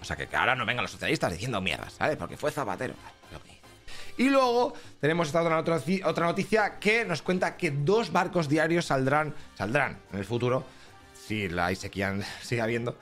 O 0.00 0.04
sea, 0.04 0.16
que, 0.16 0.28
ahora 0.36 0.54
no 0.54 0.64
vengan 0.64 0.82
los 0.82 0.92
socialistas 0.92 1.32
diciendo 1.32 1.60
mierdas, 1.60 1.94
¿sabes? 1.94 2.16
Porque 2.16 2.36
fue 2.36 2.50
Zapatero. 2.50 2.94
Y 4.16 4.30
luego 4.30 4.74
tenemos 5.00 5.28
esta 5.28 5.42
otra, 5.42 5.80
otra 6.04 6.26
noticia 6.26 6.80
que 6.80 7.04
nos 7.04 7.22
cuenta 7.22 7.56
que 7.56 7.70
dos 7.70 8.10
barcos 8.10 8.48
diarios 8.48 8.86
saldrán, 8.86 9.32
saldrán 9.56 9.98
en 10.12 10.18
el 10.18 10.24
futuro, 10.24 10.64
si 11.14 11.48
la 11.48 11.72
sequía 11.76 12.16
sigue 12.42 12.60
habiendo, 12.60 12.96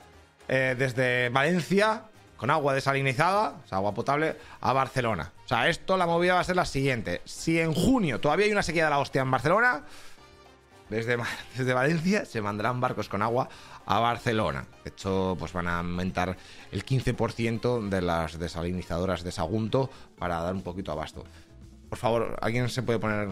eh, 0.47 0.75
desde 0.77 1.29
Valencia 1.29 2.03
con 2.37 2.51
agua 2.51 2.75
desalinizada, 2.75 3.55
o 3.65 3.67
sea, 3.67 3.79
agua 3.79 3.95
potable, 3.95 4.37
a 4.61 4.71
Barcelona. 4.71 5.31
O 5.45 5.47
sea, 5.47 5.67
esto, 5.69 5.97
la 5.97 6.05
movida 6.05 6.35
va 6.35 6.41
a 6.41 6.43
ser 6.43 6.55
la 6.55 6.65
siguiente. 6.65 7.21
Si 7.25 7.59
en 7.59 7.73
junio 7.73 8.21
todavía 8.21 8.45
hay 8.45 8.51
una 8.51 8.61
sequía 8.61 8.83
de 8.83 8.91
la 8.91 8.99
hostia 8.99 9.23
en 9.23 9.31
Barcelona, 9.31 9.81
desde, 10.89 11.17
desde 11.57 11.73
Valencia 11.73 12.25
se 12.25 12.41
mandarán 12.41 12.79
barcos 12.79 13.09
con 13.09 13.21
agua 13.21 13.49
a 13.85 13.99
Barcelona. 13.99 14.65
De 14.83 14.89
hecho, 14.89 15.35
pues 15.39 15.53
van 15.53 15.67
a 15.67 15.79
aumentar 15.79 16.37
el 16.71 16.85
15% 16.85 17.89
de 17.89 18.01
las 18.01 18.37
desalinizadoras 18.39 19.23
de 19.23 19.31
Sagunto 19.31 19.89
para 20.17 20.41
dar 20.41 20.53
un 20.53 20.61
poquito 20.61 20.91
abasto. 20.91 21.23
Por 21.89 21.97
favor, 21.97 22.37
¿alguien 22.41 22.69
se 22.69 22.83
puede 22.83 22.99
poner... 22.99 23.29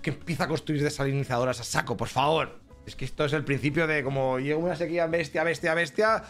que 0.00 0.10
empieza 0.10 0.44
a 0.44 0.48
construir 0.48 0.82
desalinizadoras 0.82 1.60
a 1.60 1.64
saco, 1.64 1.96
por 1.96 2.08
favor? 2.08 2.60
Es 2.86 2.96
que 2.96 3.04
esto 3.04 3.26
es 3.26 3.34
el 3.34 3.44
principio 3.44 3.86
de 3.86 4.02
como 4.02 4.38
llega 4.38 4.56
una 4.56 4.74
sequía 4.74 5.06
bestia, 5.06 5.44
bestia, 5.44 5.74
bestia. 5.74 6.22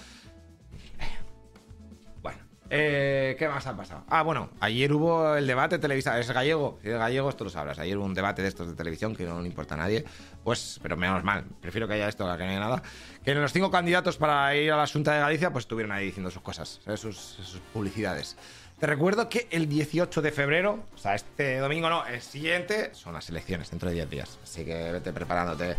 Eh, 2.71 3.37
¿qué 3.39 3.49
más 3.49 3.67
ha 3.67 3.77
pasado? 3.77 4.05
Ah, 4.09 4.23
bueno, 4.23 4.51
ayer 4.61 4.93
hubo 4.93 5.37
el 5.37 5.47
debate 5.47 5.79
televisivo. 5.79 6.15
Es 6.17 6.31
gallego, 6.31 6.79
si 6.83 6.91
es 6.91 6.99
gallego, 6.99 7.29
esto 7.31 7.45
lo 7.45 7.51
sabrás. 7.51 7.79
Ayer 7.79 7.97
hubo 7.97 8.05
un 8.05 8.15
debate 8.15 8.43
de 8.43 8.49
estos 8.49 8.69
de 8.69 8.75
televisión 8.75 9.17
que 9.17 9.25
no 9.25 9.41
le 9.41 9.47
importa 9.49 9.75
a 9.75 9.79
nadie. 9.79 10.05
Pues, 10.45 10.79
pero 10.83 10.97
menos 10.97 11.25
mal, 11.25 11.45
prefiero 11.61 11.89
que 11.89 11.95
haya 11.95 12.09
esto 12.09 12.25
que 12.37 12.45
no 12.45 12.51
haya 12.51 12.61
nada. 12.61 12.83
Que 13.25 13.35
los 13.35 13.53
cinco 13.53 13.71
candidatos 13.71 14.17
para 14.17 14.55
ir 14.55 14.71
a 14.73 14.77
la 14.77 14.87
Junta 14.87 15.15
de 15.15 15.21
Galicia, 15.21 15.51
pues 15.51 15.65
estuvieron 15.65 15.93
ahí 15.93 16.07
diciendo 16.07 16.31
sus 16.31 16.43
cosas, 16.43 16.81
sus, 16.97 17.17
sus 17.17 17.61
publicidades. 17.73 18.37
Te 18.79 18.87
recuerdo 18.87 19.29
que 19.29 19.49
el 19.51 19.69
18 19.69 20.23
de 20.23 20.31
febrero, 20.31 20.85
o 20.95 20.99
sea, 20.99 21.17
este 21.17 21.59
domingo 21.59 21.91
no, 21.91 22.07
el 22.07 22.23
siguiente, 22.23 22.95
son 22.95 23.13
las 23.13 23.29
elecciones 23.29 23.71
dentro 23.71 23.89
de 23.89 23.97
10 23.97 24.11
días. 24.11 24.39
Así 24.43 24.65
que 24.65 24.93
vete 24.93 25.13
preparándote 25.13 25.75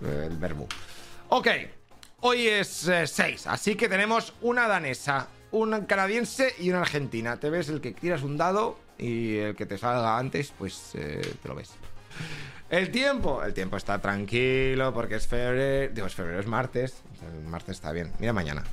el 0.00 0.36
verbo. 0.36 0.68
Ok, 1.30 1.48
hoy 2.20 2.46
es 2.46 2.88
6, 3.04 3.18
eh, 3.20 3.48
así 3.48 3.74
que 3.74 3.88
tenemos 3.88 4.32
una 4.42 4.68
danesa, 4.68 5.26
una 5.54 5.86
canadiense 5.86 6.52
y 6.58 6.70
una 6.70 6.80
argentina. 6.80 7.38
Te 7.38 7.48
ves 7.48 7.68
el 7.68 7.80
que 7.80 7.92
tiras 7.92 8.22
un 8.22 8.36
dado 8.36 8.78
y 8.98 9.36
el 9.36 9.56
que 9.56 9.66
te 9.66 9.78
salga 9.78 10.18
antes, 10.18 10.52
pues 10.58 10.90
eh, 10.94 11.36
te 11.42 11.48
lo 11.48 11.54
ves. 11.54 11.70
El 12.70 12.90
tiempo, 12.90 13.42
el 13.42 13.54
tiempo 13.54 13.76
está 13.76 14.00
tranquilo 14.00 14.92
porque 14.92 15.14
es 15.16 15.28
febrero, 15.28 15.92
digo, 15.94 16.06
es 16.08 16.14
febrero, 16.14 16.40
es 16.40 16.46
martes. 16.46 17.02
El 17.22 17.48
martes 17.48 17.76
está 17.76 17.92
bien. 17.92 18.12
Mira 18.18 18.32
mañana. 18.32 18.64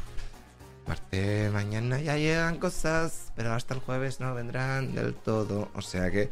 Martes, 0.87 1.51
mañana 1.51 1.99
ya 2.01 2.17
llegan 2.17 2.57
cosas, 2.57 3.31
pero 3.35 3.53
hasta 3.53 3.75
el 3.75 3.79
jueves 3.81 4.19
no 4.19 4.33
vendrán 4.33 4.95
del 4.95 5.13
todo. 5.13 5.69
O 5.75 5.81
sea 5.83 6.09
que 6.09 6.31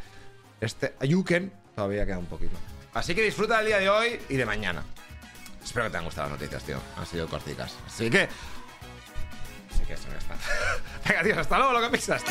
este 0.62 0.96
Ayuken 1.00 1.54
todavía 1.76 2.08
queda 2.08 2.18
un 2.18 2.26
poquito. 2.26 2.58
Así 2.96 3.14
que 3.14 3.22
disfruta 3.22 3.58
del 3.58 3.68
día 3.68 3.78
de 3.78 3.90
hoy 3.90 4.20
y 4.30 4.36
de 4.36 4.46
mañana. 4.48 4.84
Espero 5.64 5.86
que 5.86 5.92
te 5.92 5.98
hayan 5.98 6.06
gustado 6.06 6.30
las 6.30 6.40
noticias, 6.40 6.64
tío. 6.64 6.78
Han 6.98 7.06
sido 7.06 7.28
corticas. 7.28 7.76
Así 7.86 8.10
que. 8.10 8.28
Venga, 11.08 11.24
tío, 11.24 11.40
hasta 11.40 11.58
luego, 11.58 11.74
lo 11.74 11.82
que 11.82 11.90
pisas. 11.90 12.24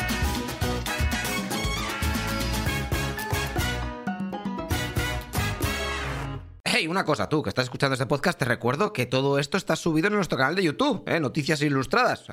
Hey, 6.63 6.87
una 6.87 7.03
cosa, 7.03 7.27
tú 7.27 7.43
que 7.43 7.49
estás 7.49 7.63
escuchando 7.63 7.95
este 7.95 8.05
podcast, 8.05 8.39
te 8.39 8.45
recuerdo 8.45 8.93
que 8.93 9.05
todo 9.05 9.39
esto 9.39 9.57
está 9.57 9.75
subido 9.75 10.07
en 10.07 10.13
nuestro 10.13 10.37
canal 10.37 10.55
de 10.55 10.63
YouTube, 10.63 11.03
¿eh? 11.07 11.19
Noticias 11.19 11.61
Ilustradas. 11.61 12.27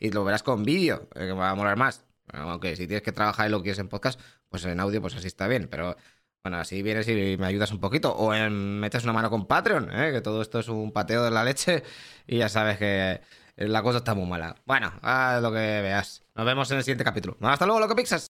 Y 0.00 0.10
lo 0.10 0.24
verás 0.24 0.42
con 0.42 0.64
vídeo, 0.64 1.08
eh, 1.14 1.26
que 1.26 1.32
va 1.32 1.50
a 1.50 1.54
molar 1.54 1.76
más. 1.76 2.04
Aunque 2.32 2.76
si 2.76 2.86
tienes 2.86 3.02
que 3.02 3.12
trabajar 3.12 3.48
y 3.48 3.50
lo 3.50 3.62
quieres 3.62 3.78
en 3.78 3.88
podcast, 3.88 4.20
pues 4.48 4.64
en 4.64 4.80
audio, 4.80 5.00
pues 5.00 5.14
así 5.14 5.28
está 5.28 5.48
bien. 5.48 5.68
Pero 5.70 5.96
bueno, 6.42 6.58
así 6.58 6.82
vienes 6.82 7.08
y 7.08 7.36
me 7.38 7.46
ayudas 7.46 7.72
un 7.72 7.80
poquito. 7.80 8.14
O 8.14 8.32
metes 8.50 9.04
una 9.04 9.12
mano 9.12 9.30
con 9.30 9.46
Patreon, 9.46 9.90
¿eh? 9.92 10.12
que 10.12 10.20
todo 10.20 10.42
esto 10.42 10.58
es 10.58 10.68
un 10.68 10.92
pateo 10.92 11.24
de 11.24 11.30
la 11.30 11.44
leche 11.44 11.82
y 12.26 12.38
ya 12.38 12.48
sabes 12.48 12.78
que 12.78 13.20
la 13.56 13.82
cosa 13.82 13.98
está 13.98 14.14
muy 14.14 14.26
mala. 14.26 14.56
Bueno, 14.66 14.92
haz 15.02 15.40
lo 15.42 15.50
que 15.50 15.58
veas. 15.58 16.22
Nos 16.34 16.46
vemos 16.46 16.70
en 16.70 16.76
el 16.78 16.84
siguiente 16.84 17.04
capítulo. 17.04 17.36
Hasta 17.40 17.64
luego, 17.66 17.80
loco 17.80 17.96
Pixas. 17.96 18.24